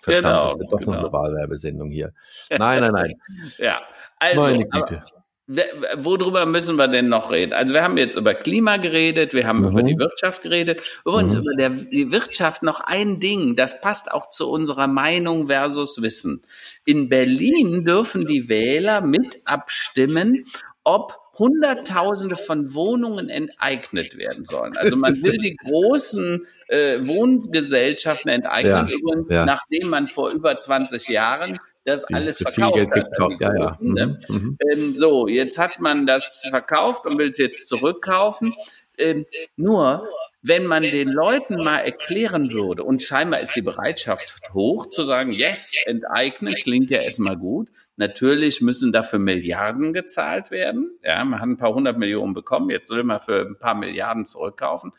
[0.00, 0.92] Verdammt, genau, das wird doch genau.
[0.92, 2.12] noch eine Wahlwerbesendung hier.
[2.50, 3.14] Nein, nein, nein.
[3.58, 3.80] ja,
[4.18, 4.98] also, Meine Güte.
[4.98, 5.17] Aber,
[5.48, 7.54] Worüber müssen wir denn noch reden?
[7.54, 9.68] Also wir haben jetzt über Klima geredet, wir haben mhm.
[9.68, 10.82] über die Wirtschaft geredet.
[11.06, 11.40] Übrigens mhm.
[11.40, 16.42] über der, die Wirtschaft noch ein Ding, das passt auch zu unserer Meinung versus Wissen.
[16.84, 20.44] In Berlin dürfen die Wähler mit abstimmen,
[20.84, 24.76] ob Hunderttausende von Wohnungen enteignet werden sollen.
[24.76, 28.88] Also man will die großen äh, Wohngesellschaften enteignen.
[28.88, 29.46] Ja, Übrigens, ja.
[29.46, 31.58] nachdem man vor über 20 Jahren
[31.88, 33.40] das alles verkauft hat.
[33.40, 33.76] Ja, ja.
[33.80, 34.20] Ne?
[34.28, 34.34] Mhm.
[34.34, 34.58] mhm.
[34.70, 38.54] Ähm, so, jetzt hat man das verkauft und will es jetzt zurückkaufen.
[38.96, 39.26] Ähm,
[39.56, 40.02] nur,
[40.42, 45.32] wenn man den Leuten mal erklären würde, und scheinbar ist die Bereitschaft hoch zu sagen,
[45.32, 47.68] yes, enteignen, klingt ja erstmal gut.
[47.96, 50.98] Natürlich müssen dafür Milliarden gezahlt werden.
[51.02, 54.24] Ja, man hat ein paar hundert Millionen bekommen, jetzt will man für ein paar Milliarden
[54.24, 54.92] zurückkaufen.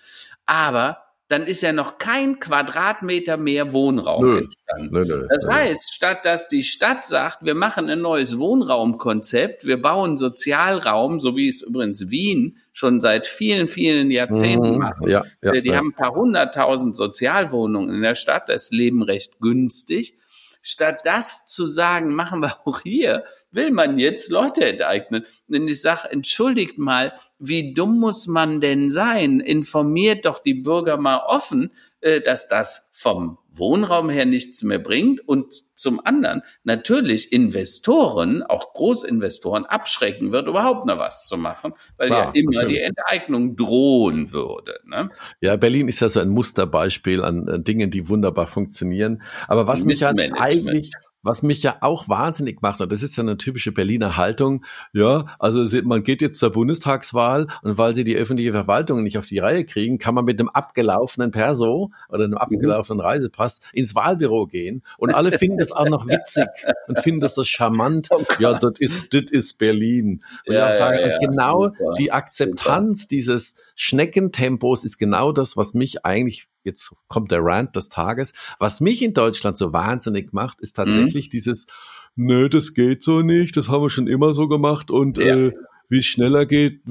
[0.46, 4.38] Aber dann ist ja noch kein Quadratmeter mehr Wohnraum nö.
[4.40, 4.90] entstanden.
[4.92, 9.80] Nö, nö, das heißt, statt dass die Stadt sagt, wir machen ein neues Wohnraumkonzept, wir
[9.80, 15.06] bauen Sozialraum, so wie es übrigens Wien schon seit vielen, vielen Jahrzehnten mhm, macht.
[15.06, 15.76] Ja, ja, die ja.
[15.76, 20.18] haben ein paar hunderttausend Sozialwohnungen in der Stadt, das Leben recht günstig.
[20.62, 25.26] Statt das zu sagen, machen wir auch hier, will man jetzt Leute enteignen.
[25.48, 29.40] Und ich sage, entschuldigt mal, wie dumm muss man denn sein?
[29.40, 35.28] Informiert doch die Bürger mal offen, äh, dass das vom Wohnraum her nichts mehr bringt
[35.28, 42.08] und zum anderen natürlich Investoren, auch Großinvestoren abschrecken wird, überhaupt noch was zu machen, weil
[42.08, 42.78] Klar, ja immer natürlich.
[42.78, 44.80] die Enteignung drohen würde.
[44.86, 45.10] Ne?
[45.42, 49.22] Ja, Berlin ist ja so ein Musterbeispiel an, an Dingen, die wunderbar funktionieren.
[49.48, 50.92] Aber was mich halt eigentlich
[51.22, 55.26] was mich ja auch wahnsinnig macht, und das ist ja eine typische Berliner Haltung, ja,
[55.40, 59.40] also man geht jetzt zur Bundestagswahl und weil sie die öffentliche Verwaltung nicht auf die
[59.40, 62.38] Reihe kriegen, kann man mit einem abgelaufenen Perso oder einem mhm.
[62.38, 66.48] abgelaufenen Reisepass ins Wahlbüro gehen und alle finden das auch noch witzig
[66.88, 68.10] und finden das so charmant.
[68.20, 70.24] Oh ja, das ist, das ist Berlin.
[70.46, 71.18] Und ja, ich auch sagen, ja, ja.
[71.20, 71.94] genau Super.
[71.98, 73.08] die Akzeptanz Super.
[73.12, 78.34] dieses Schneckentempos ist genau das, was mich eigentlich jetzt kommt der Rant des Tages.
[78.60, 81.32] Was mich in Deutschland so wahnsinnig macht, ist tatsächlich mhm.
[81.32, 81.68] dieses,
[82.16, 85.36] nö, das geht so nicht, das haben wir schon immer so gemacht und ja.
[85.36, 85.54] äh,
[85.90, 86.82] wie es schneller geht,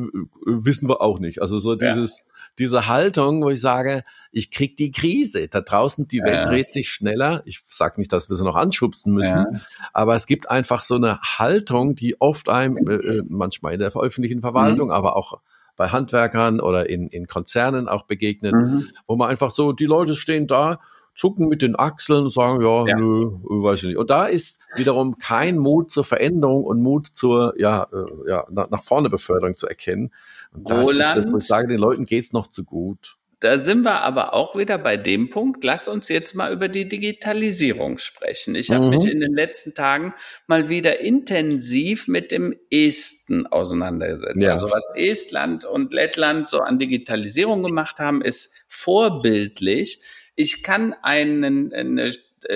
[0.45, 1.41] wissen wir auch nicht.
[1.41, 2.25] Also so dieses, ja.
[2.59, 4.03] diese Haltung, wo ich sage,
[4.33, 5.47] ich krieg die Krise.
[5.47, 6.49] Da draußen die Welt ja.
[6.49, 7.43] dreht sich schneller.
[7.45, 9.61] Ich sage nicht, dass wir sie noch anschubsen müssen, ja.
[9.93, 13.95] aber es gibt einfach so eine Haltung, die oft einem, äh, äh manchmal in der
[13.95, 14.95] öffentlichen Verwaltung, mhm.
[14.95, 15.41] aber auch
[15.79, 18.89] bei Handwerkern oder in, in Konzernen auch begegnet, mhm.
[19.07, 20.81] wo man einfach so, die Leute stehen da,
[21.15, 22.97] zucken mit den Achseln und sagen, ja, ja.
[22.97, 23.97] nö, weiß ich nicht.
[23.97, 28.71] Und da ist wiederum kein Mut zur Veränderung und Mut zur, ja, äh, ja, nach,
[28.71, 30.13] nach vorne Beförderung zu erkennen.
[30.53, 33.17] Und das Roland, ist das, wo ich sage, den Leuten geht's noch zu gut.
[33.41, 35.63] Da sind wir aber auch wieder bei dem Punkt.
[35.63, 38.55] Lass uns jetzt mal über die Digitalisierung sprechen.
[38.55, 38.91] Ich habe mhm.
[38.91, 40.15] mich in den letzten Tagen
[40.47, 44.43] mal wieder intensiv mit dem Esten auseinandergesetzt.
[44.43, 44.53] Ja.
[44.53, 50.03] Also was Estland und Lettland so an Digitalisierung gemacht haben, ist vorbildlich
[50.39, 52.15] ich kann einen, eine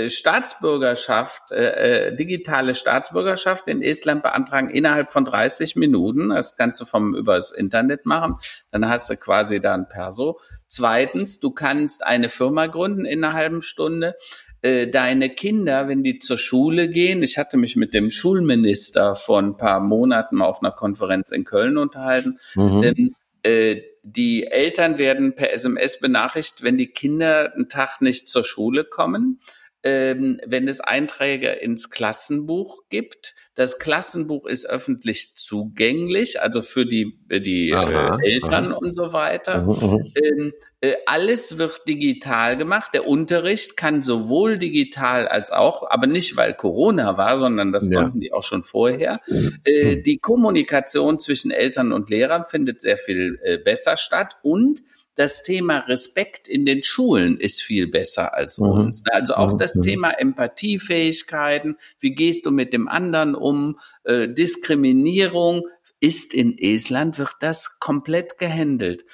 [0.09, 6.31] Staatsbürgerschaft, äh, äh, digitale Staatsbürgerschaft in Estland beantragen innerhalb von 30 Minuten.
[6.31, 8.37] Das kannst du vom übers Internet machen.
[8.71, 10.41] Dann hast du quasi da ein Perso.
[10.67, 14.17] Zweitens, du kannst eine Firma gründen in einer halben Stunde.
[14.63, 19.41] Äh, deine Kinder, wenn die zur Schule gehen, ich hatte mich mit dem Schulminister vor
[19.41, 22.39] ein paar Monaten auf einer Konferenz in Köln unterhalten.
[22.55, 23.15] Mhm.
[23.43, 28.85] Äh, die Eltern werden per SMS benachrichtigt, wenn die Kinder einen Tag nicht zur Schule
[28.85, 29.41] kommen,
[29.83, 33.35] ähm, wenn es Einträge ins Klassenbuch gibt.
[33.55, 38.79] Das Klassenbuch ist öffentlich zugänglich, also für die, die aha, äh, Eltern aha.
[38.79, 39.63] und so weiter.
[39.63, 40.13] Mhm, mhm.
[40.15, 42.91] ähm, äh, alles wird digital gemacht.
[42.95, 48.01] Der Unterricht kann sowohl digital als auch, aber nicht weil Corona war, sondern das ja.
[48.01, 49.21] konnten die auch schon vorher.
[49.29, 49.59] Mhm.
[49.65, 54.81] Äh, die Kommunikation zwischen Eltern und Lehrern findet sehr viel äh, besser statt und
[55.15, 58.71] das Thema Respekt in den Schulen ist viel besser als mhm.
[58.71, 59.03] uns.
[59.11, 59.59] Also auch mhm.
[59.59, 59.83] das mhm.
[59.83, 65.63] Thema Empathiefähigkeiten, wie gehst du mit dem anderen um, äh, Diskriminierung
[66.01, 69.05] ist in Estland, wird das komplett gehandelt.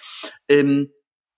[0.49, 0.91] Ähm,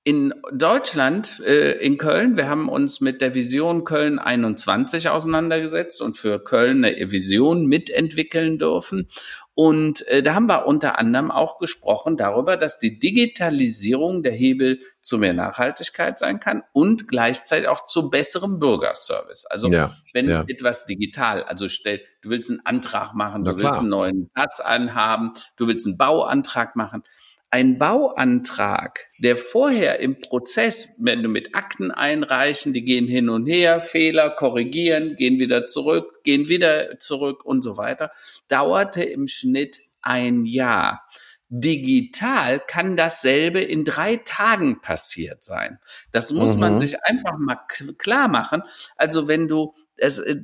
[0.03, 6.17] in Deutschland, äh, in Köln, wir haben uns mit der Vision Köln 21 auseinandergesetzt und
[6.17, 9.09] für Köln eine Vision mitentwickeln dürfen.
[9.55, 14.81] Und äh, da haben wir unter anderem auch gesprochen darüber, dass die Digitalisierung der Hebel
[15.01, 19.47] zu mehr Nachhaltigkeit sein kann und gleichzeitig auch zu besserem Bürgerservice.
[19.47, 20.45] Also ja, wenn ja.
[20.47, 23.71] etwas digital, also stell, du willst einen Antrag machen, Na du klar.
[23.71, 27.03] willst einen neuen Pass anhaben, du willst einen Bauantrag machen,
[27.51, 33.47] ein Bauantrag, der vorher im Prozess, wenn du mit Akten einreichen, die gehen hin und
[33.47, 38.13] her, Fehler korrigieren, gehen wieder zurück, gehen wieder zurück und so weiter,
[38.47, 41.03] dauerte im Schnitt ein Jahr.
[41.49, 45.81] Digital kann dasselbe in drei Tagen passiert sein.
[46.13, 46.61] Das muss mhm.
[46.61, 47.59] man sich einfach mal
[47.99, 48.63] klar machen.
[48.95, 50.43] Also wenn du es, äh,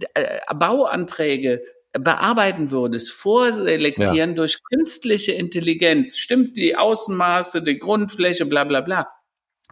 [0.55, 1.63] Bauanträge
[1.99, 4.37] bearbeiten würdest, vorselektieren ja.
[4.37, 9.09] durch künstliche Intelligenz, stimmt die Außenmaße, die Grundfläche, bla bla bla,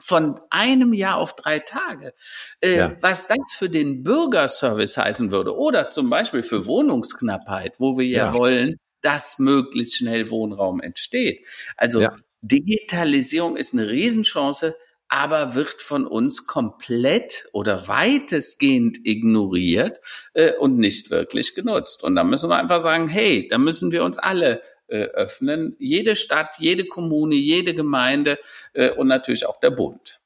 [0.01, 2.13] von einem Jahr auf drei Tage.
[2.61, 2.97] Äh, ja.
[3.01, 8.27] Was das für den Bürgerservice heißen würde oder zum Beispiel für Wohnungsknappheit, wo wir ja,
[8.27, 11.47] ja wollen, dass möglichst schnell Wohnraum entsteht.
[11.77, 12.09] Also.
[12.47, 14.77] Digitalisierung ist eine Riesenchance,
[15.09, 20.01] aber wird von uns komplett oder weitestgehend ignoriert
[20.33, 22.03] äh, und nicht wirklich genutzt.
[22.03, 25.77] Und da müssen wir einfach sagen, hey, da müssen wir uns alle äh, öffnen.
[25.79, 28.39] Jede Stadt, jede Kommune, jede Gemeinde
[28.73, 30.21] äh, und natürlich auch der Bund.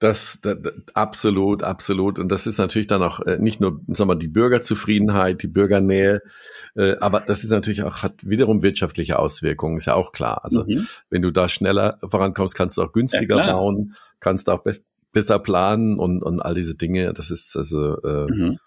[0.00, 2.18] Das, das, das, absolut, absolut.
[2.18, 6.22] Und das ist natürlich dann auch äh, nicht nur, sagen wir, die Bürgerzufriedenheit, die Bürgernähe,
[6.74, 10.42] äh, aber das ist natürlich auch, hat wiederum wirtschaftliche Auswirkungen, ist ja auch klar.
[10.42, 10.86] Also mhm.
[11.10, 14.72] wenn du da schneller vorankommst, kannst du auch günstiger ja, bauen, kannst auch be
[15.12, 17.12] besser planen und, und all diese Dinge.
[17.12, 18.58] Das ist also äh, mhm.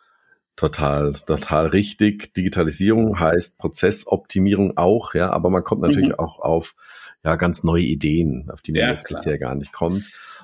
[0.55, 2.33] total, total richtig.
[2.35, 6.19] Digitalisierung heißt Prozessoptimierung auch, ja, aber man kommt natürlich mhm.
[6.19, 6.75] auch auf
[7.23, 9.21] ja ganz neue Ideen, auf die man ja, jetzt klar.
[9.21, 10.03] bisher gar nicht kommt.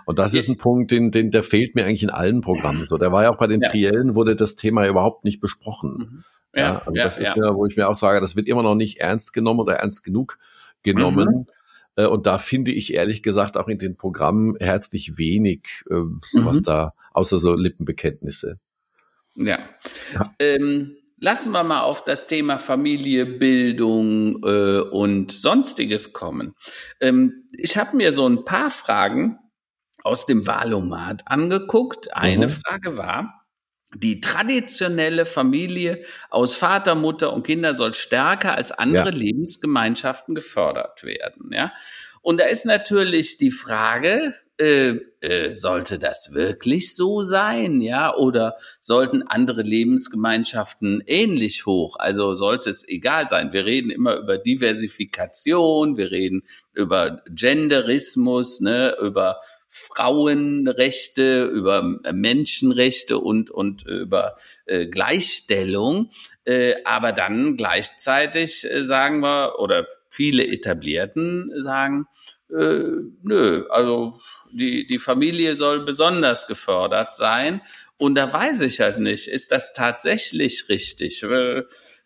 [0.10, 2.84] Und das ist ein Punkt, den, den, der fehlt mir eigentlich in allen Programmen.
[2.88, 3.70] So, der war ja auch bei den ja.
[3.70, 5.98] Triellen, wurde das Thema überhaupt nicht besprochen.
[6.00, 6.24] Mhm.
[6.56, 7.56] Ja, ja, also ja, das ist ja.
[7.56, 10.40] wo ich mir auch sage, das wird immer noch nicht ernst genommen oder ernst genug
[10.82, 11.46] genommen.
[11.96, 12.04] Mhm.
[12.04, 16.22] Äh, und da finde ich ehrlich gesagt auch in den Programmen herzlich wenig, äh, mhm.
[16.34, 18.58] was da, außer so Lippenbekenntnisse.
[19.36, 19.60] Ja.
[20.16, 20.34] ja.
[20.40, 26.56] Ähm, lassen wir mal auf das Thema Familie, Bildung äh, und sonstiges kommen.
[27.00, 29.38] Ähm, ich habe mir so ein paar Fragen
[30.04, 32.14] aus dem Wahlomat angeguckt.
[32.14, 32.52] Eine mhm.
[32.52, 33.46] Frage war,
[33.96, 39.16] die traditionelle Familie aus Vater, Mutter und Kinder soll stärker als andere ja.
[39.18, 41.52] Lebensgemeinschaften gefördert werden.
[41.52, 41.74] Ja?
[42.22, 48.14] Und da ist natürlich die Frage, äh, äh, sollte das wirklich so sein, ja?
[48.14, 51.96] Oder sollten andere Lebensgemeinschaften ähnlich hoch?
[51.98, 53.54] Also sollte es egal sein.
[53.54, 56.44] Wir reden immer über Diversifikation, wir reden
[56.74, 59.38] über Genderismus, ne, über
[59.70, 66.12] Frauenrechte, über Menschenrechte und, und über äh, Gleichstellung.
[66.44, 72.08] Äh, aber dann gleichzeitig äh, sagen wir, oder viele Etablierten sagen,
[72.50, 72.84] äh,
[73.22, 74.20] nö, also
[74.52, 77.62] die, die Familie soll besonders gefördert sein.
[77.98, 81.24] Und da weiß ich halt nicht, ist das tatsächlich richtig?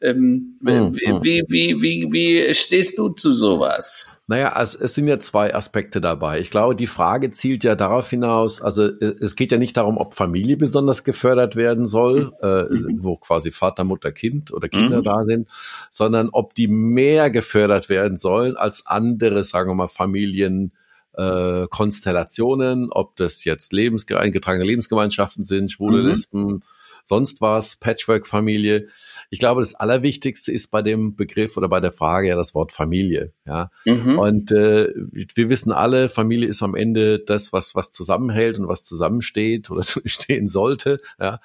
[0.04, 0.96] Ähm, mhm.
[0.96, 4.06] wie, wie, wie, wie stehst du zu sowas?
[4.28, 6.42] Naja, es, es sind ja zwei Aspekte dabei.
[6.42, 9.98] Ich glaube, die Frage zielt ja darauf hinaus, also äh, es geht ja nicht darum,
[9.98, 13.00] ob Familie besonders gefördert werden soll, äh, mhm.
[13.02, 15.04] wo quasi Vater, Mutter, Kind oder Kinder mhm.
[15.04, 15.48] da sind,
[15.90, 20.74] sondern ob die mehr gefördert werden sollen als andere, sagen wir mal, Familien,
[21.14, 26.10] äh, Konstellationen, ob das jetzt Lebens eingetragene Lebensgemeinschaften sind, schwule mhm.
[26.10, 26.64] Lesben,
[27.04, 28.88] sonst was, Patchwork-Familie.
[29.30, 32.72] Ich glaube, das Allerwichtigste ist bei dem Begriff oder bei der Frage ja das Wort
[32.72, 33.34] Familie.
[33.46, 34.18] Ja, mhm.
[34.18, 38.86] und äh, wir wissen alle, Familie ist am Ende das, was was zusammenhält und was
[38.86, 41.00] zusammensteht oder stehen sollte.
[41.20, 41.40] Ja,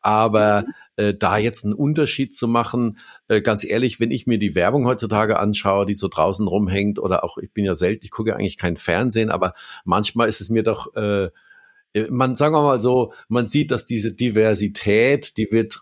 [0.00, 0.64] aber
[0.98, 2.98] äh, da jetzt einen Unterschied zu machen.
[3.28, 7.22] Äh, ganz ehrlich, wenn ich mir die Werbung heutzutage anschaue, die so draußen rumhängt, oder
[7.24, 9.54] auch, ich bin ja selten, ich gucke ja eigentlich kein Fernsehen, aber
[9.84, 11.28] manchmal ist es mir doch, äh,
[12.10, 15.80] man sagen wir mal so, man sieht, dass diese Diversität, die wird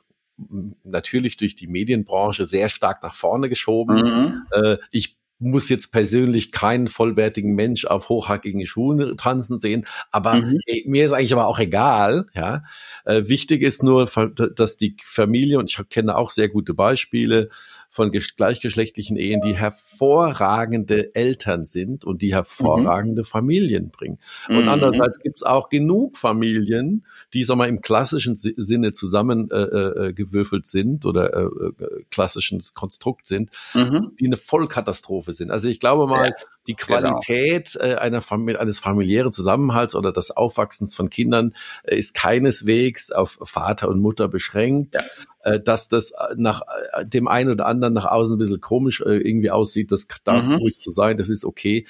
[0.84, 3.96] natürlich durch die Medienbranche sehr stark nach vorne geschoben.
[3.96, 4.42] Mhm.
[4.52, 10.61] Äh, ich muss jetzt persönlich keinen vollwertigen Mensch auf hochhackigen Schuhen tanzen sehen, aber mhm.
[10.86, 12.64] Mir ist eigentlich aber auch egal, ja.
[13.04, 17.50] Äh, wichtig ist nur, dass die Familie, und ich kenne auch sehr gute Beispiele,
[17.97, 23.26] von gleichgeschlechtlichen Ehen, die hervorragende Eltern sind und die hervorragende mhm.
[23.26, 24.18] Familien bringen.
[24.49, 24.68] Und mhm.
[24.68, 30.70] andererseits gibt es auch genug Familien, die sag mal, im klassischen Sinne zusammengewürfelt äh, äh,
[30.70, 34.12] sind oder äh, äh, klassischen Konstrukt sind, mhm.
[34.20, 35.51] die eine Vollkatastrophe sind.
[35.51, 36.34] Also ich glaube mal, ja
[36.66, 37.00] die genau.
[37.00, 37.84] Qualität genau.
[37.84, 41.54] äh, einer Familie, eines familiären Zusammenhalts oder des Aufwachsens von Kindern
[41.84, 44.96] äh, ist keineswegs auf Vater und Mutter beschränkt.
[44.96, 45.02] Ja.
[45.46, 46.62] Äh, dass das nach
[46.92, 50.44] äh, dem einen oder anderen nach außen ein bisschen komisch äh, irgendwie aussieht, das darf
[50.44, 50.56] mhm.
[50.56, 51.86] ruhig so sein, das ist okay.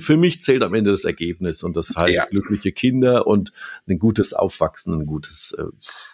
[0.00, 2.24] Für mich zählt am Ende das Ergebnis und das heißt ja.
[2.24, 3.52] glückliche Kinder und
[3.86, 5.64] ein gutes Aufwachsen, ein gutes, äh,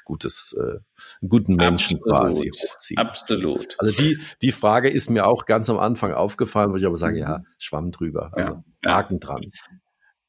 [0.05, 0.81] gutes äh,
[1.27, 2.21] guten Menschen Absolut.
[2.21, 2.99] quasi hochziehen.
[2.99, 3.77] Absolut.
[3.79, 7.19] Also die, die Frage ist mir auch ganz am Anfang aufgefallen, wo ich aber sage,
[7.19, 7.47] ja, mhm.
[7.59, 8.31] Schwamm drüber.
[8.33, 8.95] Also ja.
[8.97, 9.53] Haken dran.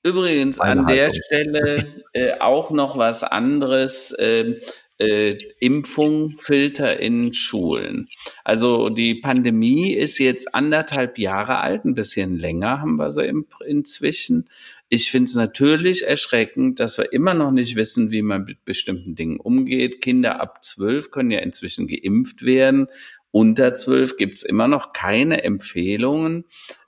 [0.03, 4.11] Übrigens Eine an der Stelle äh, auch noch was anderes.
[4.11, 4.59] Äh,
[4.99, 8.09] äh, Impfung, Filter in Schulen.
[8.43, 13.32] Also die Pandemie ist jetzt anderthalb Jahre alt, ein bisschen länger haben wir sie
[13.65, 14.49] inzwischen.
[14.94, 19.16] Ich finde es natürlich erschreckend, dass wir immer noch nicht wissen, wie man mit bestimmten
[19.16, 20.02] Dingen umgeht.
[20.02, 22.86] Kinder ab zwölf können ja inzwischen geimpft werden.
[23.32, 26.46] Unter zwölf gibt's immer noch keine Empfehlungen.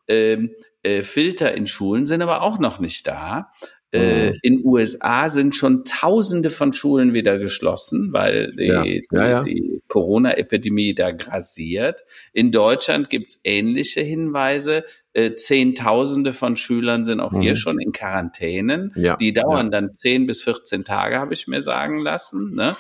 [0.07, 0.51] Ähm,
[0.83, 3.51] äh, Filter in Schulen sind aber auch noch nicht da.
[3.91, 4.39] Äh, mhm.
[4.43, 8.85] in USA sind schon Tausende von Schulen wieder geschlossen, weil die, ja.
[8.85, 9.43] Ja, ja.
[9.43, 12.03] die Corona-Epidemie da grasiert.
[12.33, 14.83] In Deutschland gibt's ähnliche Hinweise.
[15.15, 17.39] Äh, Zehntausende von Schülern sind auch mhm.
[17.39, 18.93] hier schon in Quarantänen.
[19.15, 22.51] Die dauern dann zehn bis 14 Tage, habe ich mir sagen lassen.
[22.51, 22.75] Ne?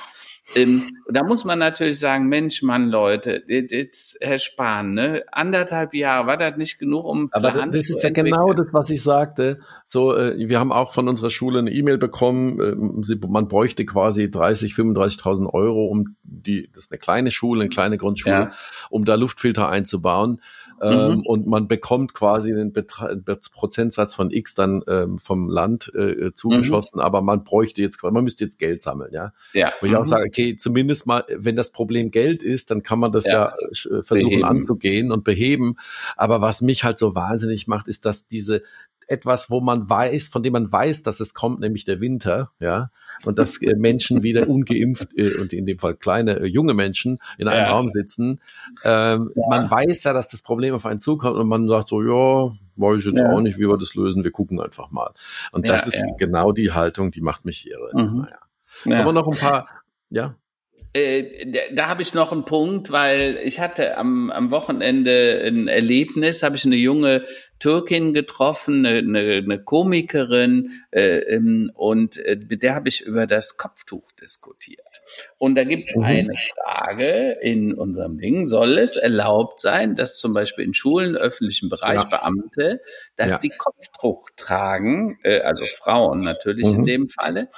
[0.53, 6.27] Ähm, da muss man natürlich sagen, Mensch, Mann, Leute, jetzt, Herr Spahn, ne, anderthalb Jahre,
[6.27, 9.59] war das nicht genug, um Aber Plan das ist ja genau das, was ich sagte.
[9.85, 14.29] So, äh, wir haben auch von unserer Schule eine E-Mail bekommen, äh, man bräuchte quasi
[14.29, 18.51] 30, 35.000 Euro, um die, das ist eine kleine Schule, eine kleine Grundschule, ja.
[18.91, 20.41] um da Luftfilter einzubauen.
[20.81, 21.25] Ähm, mhm.
[21.25, 23.15] und man bekommt quasi einen Betra
[23.53, 27.01] Prozentsatz von X dann ähm, vom Land äh, zugeschossen, mhm.
[27.01, 29.31] aber man bräuchte jetzt, man müsste jetzt Geld sammeln, ja.
[29.53, 29.71] ja.
[29.79, 29.99] Wo ich mhm.
[29.99, 33.53] auch sage, okay, zumindest mal, wenn das Problem Geld ist, dann kann man das ja,
[33.59, 34.45] ja äh, versuchen beheben.
[34.45, 35.75] anzugehen und beheben.
[36.17, 38.61] Aber was mich halt so wahnsinnig macht, ist, dass diese
[39.07, 42.91] etwas, wo man weiß, von dem man weiß, dass es kommt, nämlich der Winter, ja,
[43.23, 47.19] und dass äh, Menschen wieder ungeimpft äh, und in dem Fall kleine äh, junge Menschen
[47.37, 47.71] in einem ja.
[47.71, 48.41] Raum sitzen.
[48.83, 49.43] Ähm, ja.
[49.49, 52.99] Man weiß ja, dass das Problem auf einen zukommt und man sagt so, ja, weiß
[52.99, 53.31] ich jetzt ja.
[53.31, 55.11] auch nicht, wie wir das lösen, wir gucken einfach mal.
[55.51, 57.91] Und das ist genau die Haltung, die macht mich irre.
[57.93, 58.21] Mhm.
[58.21, 58.39] Naja.
[58.83, 59.67] Sollen wir noch ein paar,
[60.09, 60.35] ja?
[60.95, 66.41] Äh, da habe ich noch einen Punkt, weil ich hatte am, am Wochenende ein Erlebnis,
[66.41, 67.25] habe ich eine junge
[67.59, 73.27] Türkin getroffen, eine, eine, eine Komikerin, äh, ähm, und äh, mit der habe ich über
[73.27, 75.01] das Kopftuch diskutiert.
[75.37, 76.03] Und da gibt es mhm.
[76.03, 81.67] eine Frage in unserem Ding, soll es erlaubt sein, dass zum Beispiel in Schulen, öffentlichen
[81.67, 82.07] Bereich ja.
[82.07, 82.81] Beamte,
[83.17, 83.39] dass ja.
[83.39, 86.79] die Kopftuch tragen, äh, also Frauen natürlich mhm.
[86.79, 87.49] in dem Falle,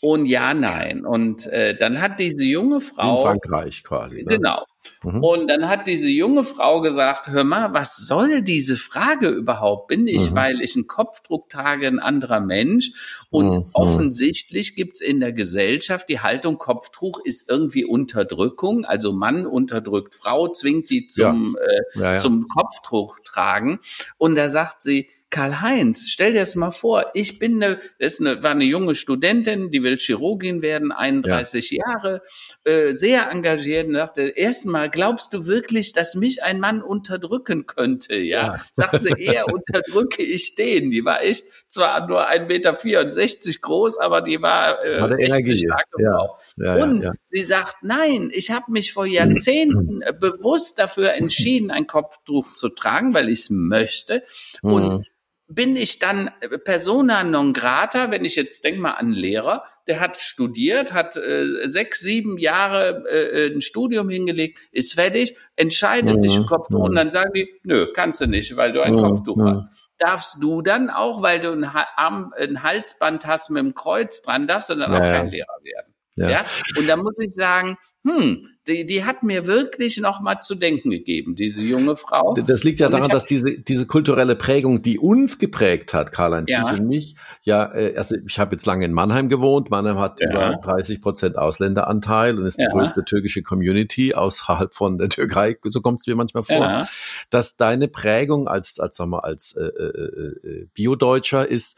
[0.00, 1.04] und ja, nein.
[1.04, 3.18] Und äh, dann hat diese junge Frau.
[3.18, 4.22] In Frankreich quasi.
[4.22, 4.36] Ne?
[4.36, 4.64] Genau.
[5.02, 5.22] Mhm.
[5.22, 9.88] Und dann hat diese junge Frau gesagt, hör mal, was soll diese Frage überhaupt?
[9.88, 10.34] Bin ich, mhm.
[10.34, 12.92] weil ich einen Kopfdruck trage, ein anderer Mensch?
[13.28, 13.64] Und mhm.
[13.74, 18.86] offensichtlich gibt's in der Gesellschaft die Haltung, Kopftuch ist irgendwie Unterdrückung.
[18.86, 21.66] Also Mann unterdrückt Frau, zwingt die zum, ja.
[21.66, 22.18] Äh, ja, ja.
[22.18, 23.80] zum Kopfdruck tragen.
[24.16, 28.42] Und da sagt sie, Karl-Heinz, stell dir das mal vor, ich bin eine, das eine,
[28.42, 31.84] war eine junge Studentin, die will Chirurgin werden, 31 ja.
[31.86, 32.22] Jahre,
[32.64, 38.16] äh, sehr engagiert und sagte, erstmal, glaubst du wirklich, dass mich ein Mann unterdrücken könnte?
[38.16, 38.60] Ja, ja.
[38.72, 40.90] sagte sie, eher unterdrücke ich den.
[40.90, 45.56] Die war echt zwar nur 1,64 Meter groß, aber die war äh, Hatte echt Energie.
[45.56, 46.28] stark ja.
[46.56, 46.82] ja.
[46.82, 52.68] Und sie sagt, nein, ich habe mich vor Jahrzehnten bewusst dafür entschieden, ein Kopftuch zu
[52.68, 54.24] tragen, weil ich es möchte.
[54.62, 55.04] Und mhm
[55.52, 56.30] bin ich dann
[56.64, 61.16] persona non grata, wenn ich jetzt denk mal an einen Lehrer, der hat studiert, hat
[61.16, 66.20] äh, sechs, sieben Jahre äh, ein Studium hingelegt, ist fertig, entscheidet mhm.
[66.20, 68.98] sich ein Kopftuch und dann sagen die, nö, kannst du nicht, weil du ein mhm.
[68.98, 69.48] Kopftuch mhm.
[69.48, 69.90] hast.
[69.98, 74.46] Darfst du dann auch, weil du ein, Arm, ein Halsband hast mit dem Kreuz dran,
[74.46, 74.98] darfst du dann ja.
[74.98, 75.94] auch kein Lehrer werden.
[76.14, 76.30] Ja.
[76.30, 76.44] ja.
[76.78, 77.76] Und da muss ich sagen,
[78.06, 82.34] hm, die, die hat mir wirklich noch mal zu denken gegeben, diese junge Frau.
[82.34, 86.48] Das liegt ja und daran, dass diese, diese kulturelle Prägung, die uns geprägt hat, Karl-Heinz,
[86.48, 86.62] ja.
[86.62, 89.70] dich und mich, ja, äh, also ich habe jetzt lange in Mannheim gewohnt.
[89.70, 90.30] Mannheim hat ja.
[90.30, 92.70] über 30 Prozent Ausländeranteil und ist die ja.
[92.70, 96.88] größte türkische Community außerhalb von der Türkei, so kommt es mir manchmal vor, ja.
[97.30, 101.76] dass deine Prägung als, als, sag mal, als äh, äh, äh Biodeutscher ist,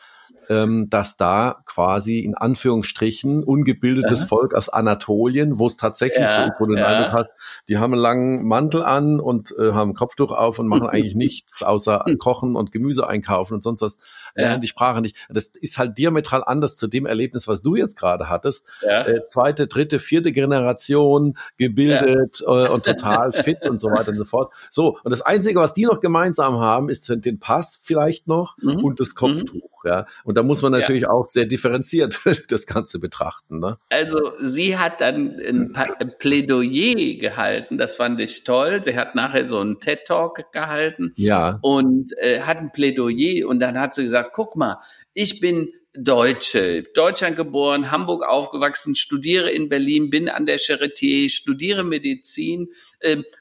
[0.48, 4.26] ähm, dass da quasi in Anführungsstrichen ungebildetes ja.
[4.26, 7.32] Volk aus Anatolien, wo es tatsächlich ja, so ist, wo du den Eindruck hast,
[7.68, 11.14] die haben einen langen Mantel an und äh, haben ein Kopftuch auf und machen eigentlich
[11.14, 13.98] nichts außer kochen und Gemüse einkaufen und sonst was,
[14.34, 15.16] lernen die Sprache nicht.
[15.28, 18.66] Das ist halt diametral anders zu dem Erlebnis, was du jetzt gerade hattest.
[18.82, 24.24] Äh, zweite, dritte, vierte Generation, gebildet äh, und total fit und so weiter und so
[24.24, 24.52] fort.
[24.70, 28.84] So, und das Einzige, was die noch gemeinsam haben, ist den Pass vielleicht noch mhm.
[28.84, 29.14] und das mhm.
[29.14, 29.54] Kopftuch.
[29.54, 29.71] Mhm.
[29.84, 31.10] Ja, und da muss man natürlich ja.
[31.10, 33.60] auch sehr differenziert das Ganze betrachten.
[33.60, 33.78] Ne?
[33.88, 38.82] Also sie hat dann ein, ein Plädoyer gehalten, das fand ich toll.
[38.82, 41.12] Sie hat nachher so einen TED Talk gehalten.
[41.16, 41.58] Ja.
[41.62, 44.78] Und äh, hat ein Plädoyer und dann hat sie gesagt, guck mal,
[45.14, 51.84] ich bin Deutsche, Deutschland geboren, Hamburg aufgewachsen, studiere in Berlin, bin an der Charité, studiere
[51.84, 52.68] Medizin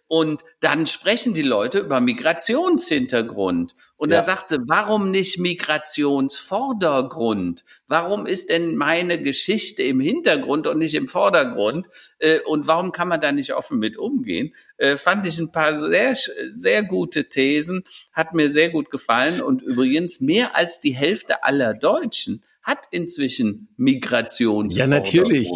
[0.08, 3.76] und dann sprechen die Leute über Migrationshintergrund.
[3.96, 4.18] Und ja.
[4.18, 7.64] da sagt sie, warum nicht Migrationsvordergrund?
[7.88, 11.88] Warum ist denn meine Geschichte im Hintergrund und nicht im Vordergrund?
[12.20, 14.54] Äh, und warum kann man da nicht offen mit umgehen?
[14.78, 16.18] Äh, fand ich ein paar sehr,
[16.52, 19.42] sehr gute Thesen, hat mir sehr gut gefallen.
[19.42, 23.70] Und übrigens mehr als die Hälfte aller Deutschen hat inzwischen.
[23.78, 25.50] Ja, natürlich.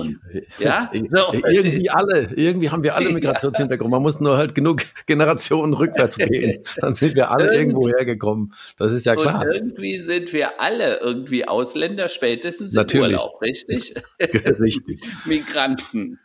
[0.57, 1.33] Ja, so.
[1.33, 3.91] irgendwie alle, irgendwie haben wir alle Migrationshintergrund.
[3.91, 6.63] Man muss nur halt genug Generationen rückwärts gehen.
[6.77, 8.53] Dann sind wir alle irgendwo hergekommen.
[8.77, 9.41] Das ist ja klar.
[9.41, 13.11] Und irgendwie sind wir alle irgendwie Ausländer, spätestens natürlich.
[13.11, 13.93] im Urlaub, richtig?
[14.19, 15.01] richtig.
[15.25, 16.19] Migranten.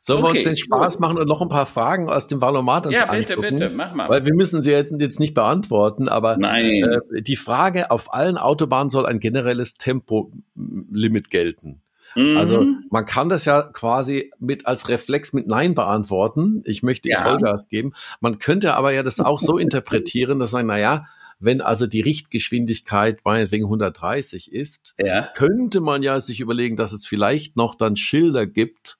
[0.00, 2.86] Sollen okay, wir uns den Spaß machen und noch ein paar Fragen aus dem Valomat
[2.86, 3.56] uns Ja, bitte, angucken?
[3.56, 4.08] bitte, mach mal.
[4.08, 6.82] Weil wir müssen sie jetzt, jetzt nicht beantworten, aber Nein.
[7.14, 10.19] Äh, die Frage, auf allen Autobahnen soll ein generelles Tempo
[10.54, 11.82] Tempolimit gelten.
[12.16, 12.36] Mhm.
[12.36, 16.62] Also man kann das ja quasi mit als Reflex mit Nein beantworten.
[16.64, 17.22] Ich möchte ja.
[17.22, 17.92] Vollgas geben.
[18.20, 21.06] Man könnte aber ja das auch so interpretieren, dass man, naja,
[21.38, 25.30] wenn also die Richtgeschwindigkeit meinetwegen 130 ist, ja.
[25.34, 28.98] könnte man ja sich überlegen, dass es vielleicht noch dann Schilder gibt,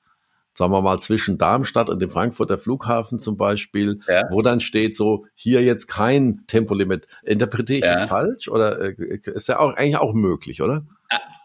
[0.55, 4.25] sagen wir mal zwischen Darmstadt und dem Frankfurter Flughafen zum Beispiel, ja.
[4.31, 7.07] wo dann steht so, hier jetzt kein Tempolimit.
[7.23, 7.93] Interpretiere ich ja.
[7.93, 10.85] das falsch oder äh, ist ja auch eigentlich auch möglich, oder?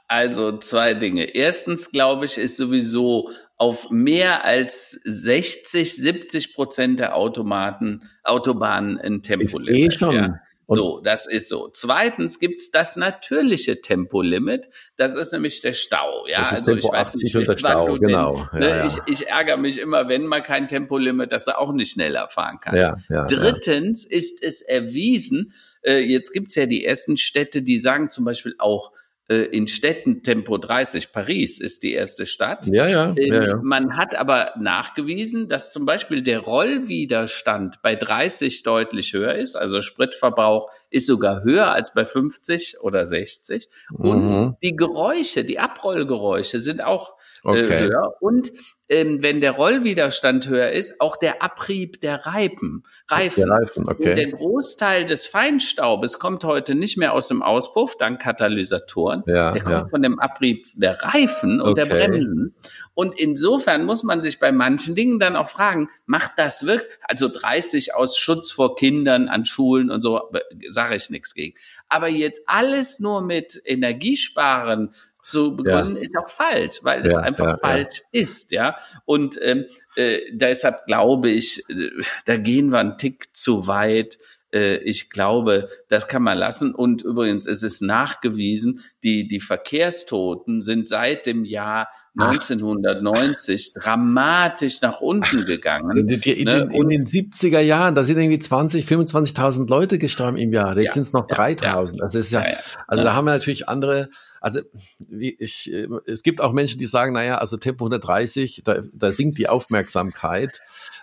[0.08, 1.36] Also zwei Dinge.
[1.36, 9.22] Erstens glaube ich, ist sowieso auf mehr als 60, 70 Prozent der Automaten, Autobahnen ein
[9.22, 9.76] Tempolimit.
[9.76, 10.16] Ist eh schon.
[10.16, 10.39] Ja.
[10.68, 11.70] So, das ist so.
[11.72, 14.68] Zweitens gibt's das natürliche Tempolimit.
[14.97, 16.26] Das ist nämlich der Stau.
[16.28, 18.47] Ja, also Tempo ich weiß nicht, der Stau, genau.
[18.51, 18.70] Den, ne?
[18.70, 18.86] ja, ja.
[18.86, 22.59] Ich, ich ärgere mich immer, wenn man kein Tempolimit, dass er auch nicht schneller fahren
[22.59, 22.76] kann.
[22.76, 25.53] Ja, ja, Drittens ist es erwiesen,
[25.84, 28.91] äh, jetzt gibt's ja die ersten Städte, die sagen zum Beispiel auch,
[29.28, 31.12] in Städten Tempo 30.
[31.12, 32.68] Paris ist die erste Stadt.
[32.68, 33.60] Ja, ja, ähm, ja, ja.
[33.64, 39.56] Man hat aber nachgewiesen, dass zum Beispiel der Rollwiderstand bei 30 deutlich höher ist.
[39.56, 43.68] Also Spritverbrauch ist sogar höher als bei 50 oder 60.
[43.92, 44.56] Und Mhm.
[44.62, 47.80] die Geräusche, die Abrollgeräusche sind auch äh, Okay.
[47.80, 48.16] höher.
[48.22, 48.50] Und
[48.88, 52.84] ähm, wenn der Rollwiderstand höher ist, auch der Abrieb der Reifen.
[53.08, 53.43] Reifen.
[53.46, 54.32] Der Reifen, Und der okay.
[54.32, 59.24] Großteil des Feinstaubes kommt heute nicht mehr aus dem Auspuff, dank Katalysatoren.
[59.26, 59.88] Ja, der kommt ja.
[59.89, 62.08] von dem Abrieb der Reifen und der Okay.
[62.08, 62.56] Bremsen.
[62.93, 67.28] Und insofern muss man sich bei manchen Dingen dann auch fragen, macht das wirklich, also
[67.28, 70.22] 30 aus Schutz vor Kindern an Schulen und so,
[70.68, 71.56] sage ich nichts gegen.
[71.89, 74.93] Aber jetzt alles nur mit Energiesparen
[75.26, 77.58] zu begründen, ist auch falsch, weil es Ja, einfach ja, ja.
[77.58, 78.76] falsch ist, ja.
[79.06, 79.66] Und ähm,
[79.96, 81.90] äh, deshalb glaube ich, äh,
[82.26, 84.18] da gehen wir einen Tick zu weit.
[84.54, 86.74] Äh, ich glaube, das kann man lassen.
[86.76, 95.02] Und übrigens, es ist nachgewiesen, die, die Verkehrstoten sind seit dem Jahr 1990 dramatisch nach
[95.02, 96.08] unten gegangen.
[96.08, 99.98] Die, die, in, Ne, den, in den 70er Jahren, da sind irgendwie 20, 25.000 Leute
[99.98, 100.76] gestorben im Jahr.
[100.78, 101.98] Jetzt Ja, sind es noch ja, 3.000.
[102.00, 102.58] Das ist ja, Ja, ja.
[102.88, 103.10] also Ja.
[103.10, 104.10] da haben wir natürlich andere,
[104.46, 104.60] also
[105.00, 109.12] wie ich, äh, es gibt auch Menschen, die sagen, naja, also Tempo 130, da, da
[109.12, 110.62] sinkt die Aufmerksamkeit,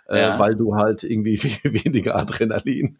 [0.08, 0.38] äh, Ja.
[0.38, 2.98] weil du halt irgendwie weniger Adrenalin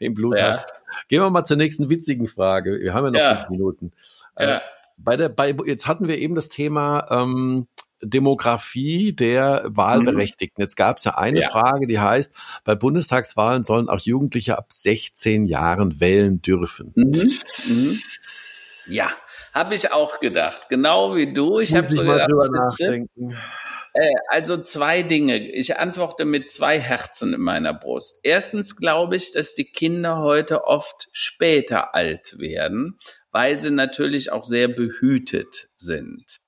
[0.00, 0.48] im Blut Ja.
[0.48, 0.64] hast.
[1.08, 2.80] Gehen wir mal zur nächsten witzigen Frage.
[2.80, 3.36] Wir haben ja noch Ja.
[3.36, 3.92] fünf Minuten.
[4.36, 4.60] Äh,
[4.96, 7.66] bei der, bei, jetzt hatten wir eben das Thema ähm,
[8.02, 10.62] Demografie der Wahlberechtigten.
[10.62, 11.40] Jetzt gab es ja eine.
[11.42, 11.50] Ja.
[11.50, 16.92] Frage, die heißt, bei Bundestagswahlen sollen auch Jugendliche ab 16 Jahren wählen dürfen.
[16.94, 17.30] Mhm.
[17.68, 17.98] Mhm.
[18.88, 19.08] Ja,
[19.54, 20.68] habe ich auch gedacht.
[20.68, 21.60] Genau wie du.
[21.60, 23.36] Ich habe so mal gedacht, drüber nachdenken.
[23.94, 25.38] Äh, also zwei Dinge.
[25.38, 28.20] Ich antworte mit zwei Herzen in meiner Brust.
[28.24, 32.98] Erstens glaube ich, dass die Kinder heute oft später alt werden,
[33.30, 36.40] weil sie natürlich auch sehr behütet sind.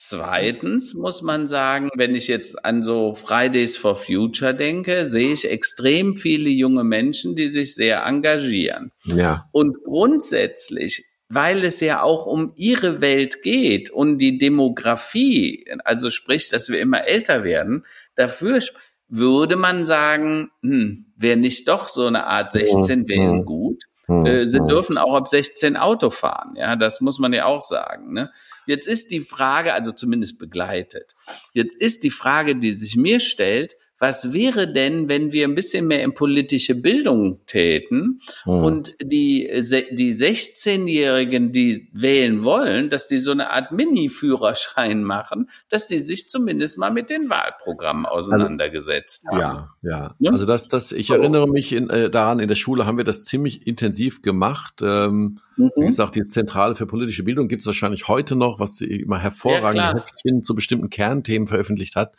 [0.00, 5.50] Zweitens muss man sagen, wenn ich jetzt an so Fridays for Future denke, sehe ich
[5.50, 8.92] extrem viele junge Menschen, die sich sehr engagieren.
[9.02, 16.10] Ja, Und grundsätzlich, weil es ja auch um ihre Welt geht und die Demografie, also
[16.10, 18.60] sprich, dass wir immer älter werden, dafür
[19.08, 23.44] würde man sagen, hm, wäre nicht doch so eine Art 16 wählen Mhm.
[23.44, 23.84] gut.
[24.06, 24.68] Hm, Äh, sie hm.
[24.68, 28.12] dürfen auch ab 16 Auto fahren, ja, das muss man ja auch sagen.
[28.14, 28.30] Ne?
[28.66, 31.14] Jetzt ist die Frage, also zumindest begleitet,
[31.52, 35.86] jetzt ist die Frage, die sich mir stellt, was wäre denn, wenn wir ein bisschen
[35.86, 38.52] mehr in politische Bildung täten Hm.
[38.64, 39.48] und die,
[39.90, 46.28] die 16-Jährigen, die wählen wollen, dass die so eine Art Mini-Führerschein machen, dass die sich
[46.28, 49.38] zumindest mal mit den Wahlprogrammen auseinandergesetzt haben.
[49.40, 50.14] Ja, ja.
[50.18, 50.30] Ja?
[50.30, 53.24] Also das, das, ich erinnere mich in, äh, daran, in der Schule haben wir das
[53.24, 54.74] ziemlich intensiv gemacht.
[54.82, 55.86] Ähm, Wie Mhm.
[55.88, 59.90] gesagt, die Zentrale für politische Bildung gibt es wahrscheinlich heute noch, was sie immer hervorragende
[59.90, 59.94] klar.
[59.96, 62.14] Heftchen zu bestimmten Kernthemen veröffentlicht hat.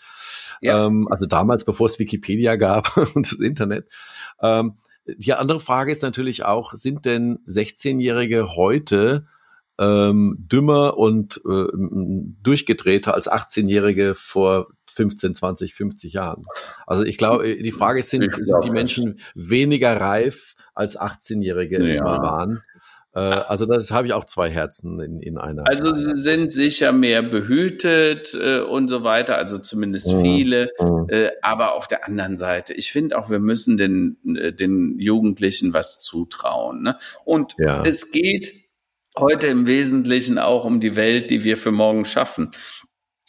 [0.61, 0.85] Ja.
[0.85, 3.87] Ähm, also damals, bevor es Wikipedia gab und das Internet.
[4.41, 4.77] Ähm,
[5.17, 9.25] die andere Frage ist natürlich auch, sind denn 16-Jährige heute
[9.79, 11.65] ähm, dümmer und äh,
[12.43, 16.45] durchgedrehter als 18-Jährige vor 15, 20, 50 Jahren?
[16.85, 21.95] Also ich glaube, die Frage ist, sind, sind die Menschen weniger reif als 18-Jährige es
[21.95, 22.03] Ja.
[22.03, 22.61] mal waren?
[23.13, 25.67] Äh, also das habe ich auch zwei Herzen in, in einer.
[25.67, 30.21] Also sie sind sicher mehr behütet äh, und so weiter, also zumindest Mhm.
[30.21, 30.69] viele.
[30.79, 31.07] Mhm.
[31.09, 35.73] Äh, aber auf der anderen Seite, ich finde auch, wir müssen den, äh, den Jugendlichen
[35.73, 36.83] was zutrauen.
[36.83, 36.97] Ne?
[37.25, 37.83] Und Ja.
[37.83, 38.53] es geht
[39.17, 42.51] heute im Wesentlichen auch um die Welt, die wir für morgen schaffen.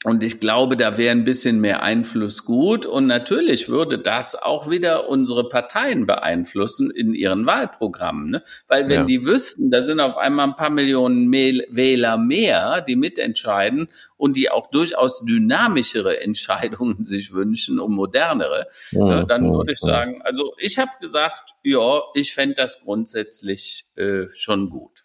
[0.02, 2.86] Und ich glaube, da wäre ein bisschen mehr Einfluss gut.
[2.86, 8.30] Und natürlich würde das auch wieder unsere Parteien beeinflussen in ihren Wahlprogrammen.
[8.30, 8.42] Ne?
[8.66, 9.04] Weil wenn Ja.
[9.04, 14.36] die wüssten, da sind auf einmal ein paar Millionen Mehl- Wähler mehr, die mitentscheiden und
[14.38, 19.52] die auch durchaus dynamischere Entscheidungen sich wünschen und modernere, ja, dann Mhm.
[19.52, 25.04] würde ich sagen, also ich habe gesagt, ja, ich fände das grundsätzlich äh, schon gut.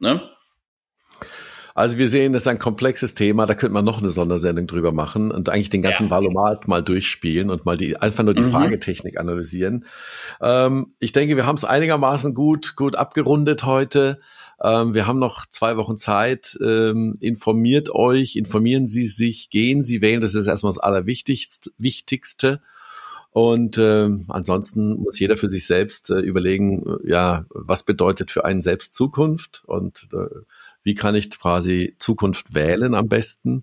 [0.00, 0.20] Ne?
[1.78, 4.90] Also wir sehen, das ist ein komplexes Thema, da könnte man noch eine Sondersendung drüber
[4.90, 6.10] machen und eigentlich den ganzen Ja.
[6.10, 8.50] Valomat mal durchspielen und mal die einfach nur die Mhm.
[8.50, 9.84] Fragetechnik analysieren.
[10.40, 14.18] Ähm, ich denke, wir haben es einigermaßen gut, gut abgerundet heute.
[14.60, 16.58] Ähm, wir haben noch zwei Wochen Zeit.
[16.60, 20.20] Ähm, informiert euch, informieren Sie sich, gehen Sie wählen.
[20.20, 21.70] Das ist erstmal das Allerwichtigste.
[21.78, 22.60] Wichtigste.
[23.30, 28.44] Und ähm, ansonsten muss jeder für sich selbst äh, überlegen, äh, ja, was bedeutet für
[28.44, 30.40] einen selbst Zukunft und äh,
[30.82, 33.62] wie kann ich quasi Zukunft wählen am besten.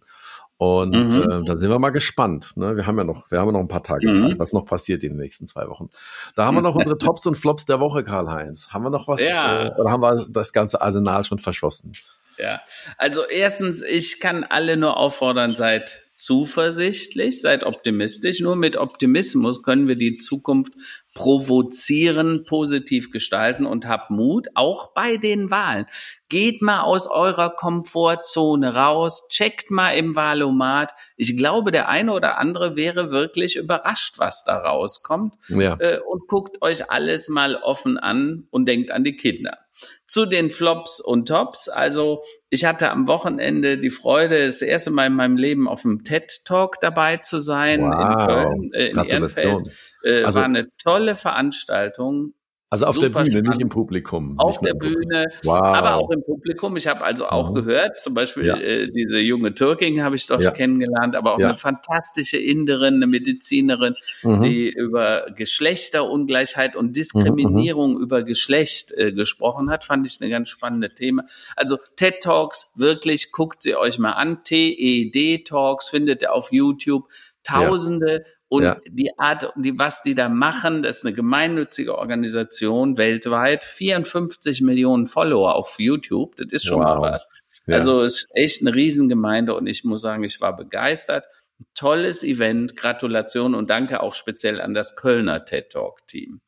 [0.58, 1.22] Und Mhm.
[1.22, 2.54] äh, dann sind wir mal gespannt.
[2.56, 2.78] Ne?
[2.78, 4.14] Wir haben ja noch, wir haben ja noch ein paar Tage Mhm.
[4.14, 5.90] Zeit, was noch passiert in den nächsten zwei Wochen.
[6.36, 8.70] Da haben wir noch unsere Tops und Flops der Woche, Karl-Heinz.
[8.70, 9.66] Haben wir noch was Ja.
[9.66, 11.92] äh, oder haben wir das ganze Arsenal schon verschossen?
[12.38, 12.62] Ja,
[12.98, 18.40] also erstens, ich kann alle nur auffordern, seid zuversichtlich, seid optimistisch.
[18.40, 20.74] Nur mit Optimismus können wir die Zukunft
[21.14, 25.86] provozieren, positiv gestalten und habt Mut, auch bei den Wahlen.
[26.28, 30.92] Geht mal aus eurer Komfortzone raus, checkt mal im Wahlomat.
[31.16, 35.36] Ich glaube, der eine oder andere wäre wirklich überrascht, was da rauskommt.
[35.50, 35.78] Ja.
[35.80, 39.65] Äh, und guckt euch alles mal offen an und denkt an die Kinder.
[40.06, 41.68] Zu den Flops und Tops.
[41.68, 46.04] Also ich hatte am Wochenende die Freude, das erste Mal in meinem Leben auf dem
[46.04, 48.00] TED Talk dabei zu sein wow.
[48.00, 49.64] in Köln, äh, in Ehrenfeld.
[50.04, 52.35] Äh, also, war eine tolle Veranstaltung.
[52.72, 53.50] Also auf der Bühne, spannend.
[53.50, 54.40] nicht im Publikum.
[54.40, 55.62] Auf der Bühne, wow.
[55.62, 56.76] aber auch im Publikum.
[56.78, 57.56] Ich habe also auch mhm.
[57.56, 58.58] gehört, zum Beispiel ja.
[58.58, 60.50] äh, diese junge Türkin habe ich dort ja.
[60.50, 61.50] kennengelernt, aber auch ja.
[61.50, 63.94] eine fantastische Inderin, eine Medizinerin,
[64.24, 64.42] mhm.
[64.42, 67.98] die über Geschlechterungleichheit und Diskriminierung mhm.
[67.98, 68.04] mhm.
[68.04, 69.86] über Geschlecht äh, gesprochen hat.
[69.86, 71.24] Fand ich eine ganz spannende Thema.
[71.56, 74.44] Also TED Talks, wirklich, guckt sie euch mal an.
[74.44, 77.08] TED Talks findet ihr auf YouTube.
[77.44, 78.78] Tausende und ja.
[78.88, 85.08] die Art, die, was die da machen, das ist eine gemeinnützige Organisation weltweit, 54 Millionen
[85.08, 87.00] Follower auf YouTube, das ist schon wow.
[87.00, 87.30] mal was.
[87.68, 87.76] Ja.
[87.76, 91.26] Also ist echt eine Riesengemeinde und ich muss sagen, ich war begeistert.
[91.74, 96.40] Tolles Event, Gratulation und danke auch speziell an das Kölner TED Talk Team.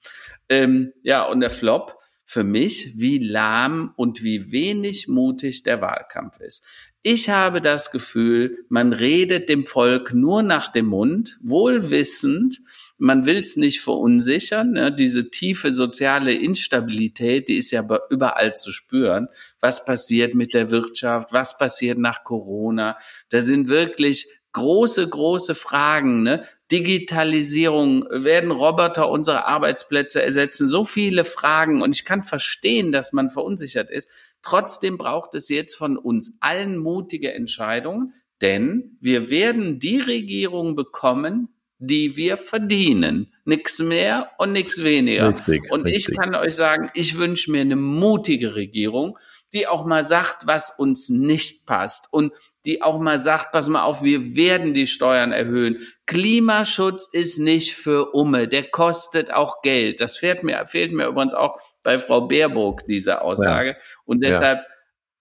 [0.48, 6.40] Ähm, ja, und der Flop für mich, wie lahm und wie wenig mutig der Wahlkampf
[6.40, 6.68] ist.
[7.10, 12.60] Ich habe das Gefühl, man redet dem Volk nur nach dem Mund, wohl wissend,
[12.98, 14.72] man will es nicht verunsichern.
[14.72, 14.94] Ne?
[14.94, 19.30] Diese tiefe soziale Instabilität, die ist ja überall zu spüren.
[19.62, 21.32] Was passiert mit der Wirtschaft?
[21.32, 22.98] Was passiert nach Corona?
[23.30, 26.24] Da sind wirklich große, große Fragen.
[26.24, 26.44] Ne?
[26.74, 30.68] Digitalisierung, werden Roboter unsere Arbeitsplätze ersetzen?
[30.68, 31.82] So viele Fragen.
[31.82, 34.10] Und ich kann verstehen, dass man verunsichert ist.
[34.42, 41.50] Trotzdem braucht es jetzt von uns allen mutige Entscheidungen, denn wir werden die Regierung bekommen,
[41.80, 43.34] die wir verdienen.
[43.46, 45.30] Nichts mehr und nichts weniger.
[45.48, 46.10] Richtig, und richtig.
[46.10, 49.18] ich kann euch sagen, ich wünsche mir eine mutige Regierung,
[49.54, 52.34] die auch mal sagt, was uns nicht passt und
[52.66, 55.88] die auch mal sagt, pass mal auf, wir werden die Steuern erhöhen.
[56.06, 60.02] Klimaschutz ist nicht für Umme, der kostet auch Geld.
[60.02, 63.70] Das fehlt mir, fehlt mir übrigens auch bei Frau Baerbock, diese Aussage.
[63.70, 63.76] Ja.
[64.04, 64.66] Und deshalb ja.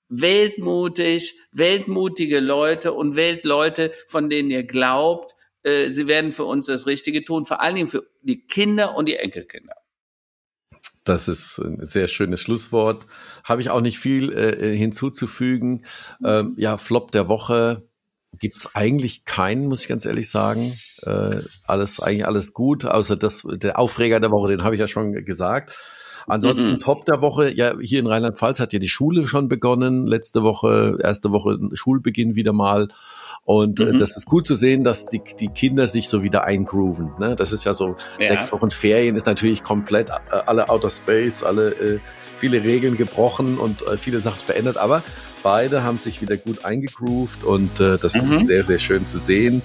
[0.08, 6.88] weltmutig, weltmutige Leute und Weltleute, von denen ihr glaubt, äh, sie werden für uns das
[6.88, 9.74] Richtige tun, vor allen Dingen für die Kinder und die Enkelkinder.
[11.04, 13.06] Das ist ein sehr schönes Schlusswort.
[13.44, 15.84] Habe ich auch nicht viel äh, hinzuzufügen.
[16.24, 17.88] Ähm, ja, Flop der Woche
[18.40, 20.76] gibt's eigentlich keinen, muss ich ganz ehrlich sagen.
[21.02, 24.88] Äh, alles eigentlich alles gut, außer das der Aufreger der Woche, den habe ich ja
[24.88, 25.72] schon gesagt.
[26.26, 26.78] Ansonsten mhm.
[26.80, 30.06] Top der Woche, ja, hier in Rheinland-Pfalz hat ja die Schule schon begonnen.
[30.06, 32.88] Letzte Woche, erste Woche Schulbeginn wieder mal.
[33.44, 33.98] Und äh, mhm.
[33.98, 37.12] das ist gut zu sehen, dass die, die Kinder sich so wieder eingrooven.
[37.18, 37.36] Ne?
[37.36, 38.28] Das ist ja so, ja.
[38.28, 40.12] sechs Wochen Ferien ist natürlich komplett äh,
[40.46, 41.98] alle Outer Space, alle äh,
[42.38, 44.78] viele Regeln gebrochen und äh, viele Sachen verändert.
[44.78, 45.04] Aber
[45.44, 48.22] beide haben sich wieder gut eingegroovt und äh, das mhm.
[48.22, 49.62] ist sehr, sehr schön zu sehen.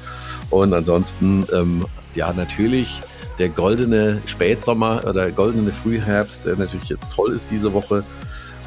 [0.51, 3.01] Und ansonsten, ähm, ja, natürlich
[3.41, 8.03] der goldene Spätsommer oder goldene Frühherbst, der natürlich jetzt toll ist diese Woche.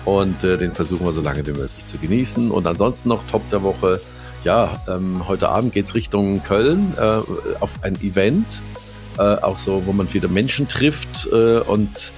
[0.05, 2.51] Und äh, den versuchen wir so lange wie möglich zu genießen.
[2.51, 4.01] Und ansonsten noch Top der Woche.
[4.43, 7.01] Ja, ähm, heute Abend geht es Richtung Köln äh,
[7.61, 8.64] auf ein Event,
[9.16, 12.12] äh, auch so, wo man wieder Menschen trifft äh, und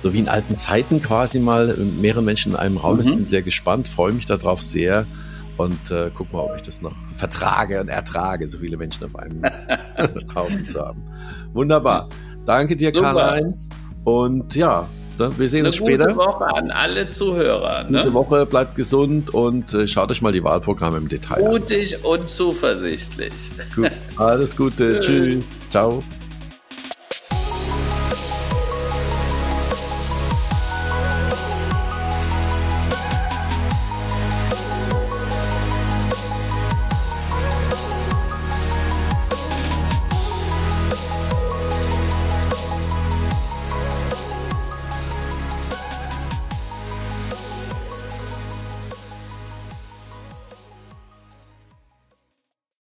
[0.00, 3.00] so wie in alten Zeiten quasi mal mehrere Menschen in einem Raum mhm.
[3.00, 3.06] ist.
[3.06, 5.06] Bin sehr gespannt, freue mich darauf sehr
[5.60, 9.14] und äh, guck mal, ob ich das noch vertrage und ertrage, so viele Menschen auf
[9.14, 9.42] einem
[10.34, 11.02] Haufen zu haben.
[11.52, 12.08] Wunderbar.
[12.46, 13.68] Danke dir, Karl-Heinz.
[14.04, 14.88] Und ja,
[15.18, 16.06] ne, wir sehen Eine uns später.
[16.06, 17.84] Gute Woche an alle Zuhörer.
[17.84, 17.98] Ne?
[17.98, 21.60] Gute Woche, bleibt gesund und äh, schaut euch mal die Wahlprogramme im Detail Mutig an.
[21.60, 23.32] Mutig und zuversichtlich.
[23.74, 23.92] Gut.
[24.16, 25.00] Alles Gute.
[25.00, 25.44] Tschüss.
[25.68, 26.02] Ciao.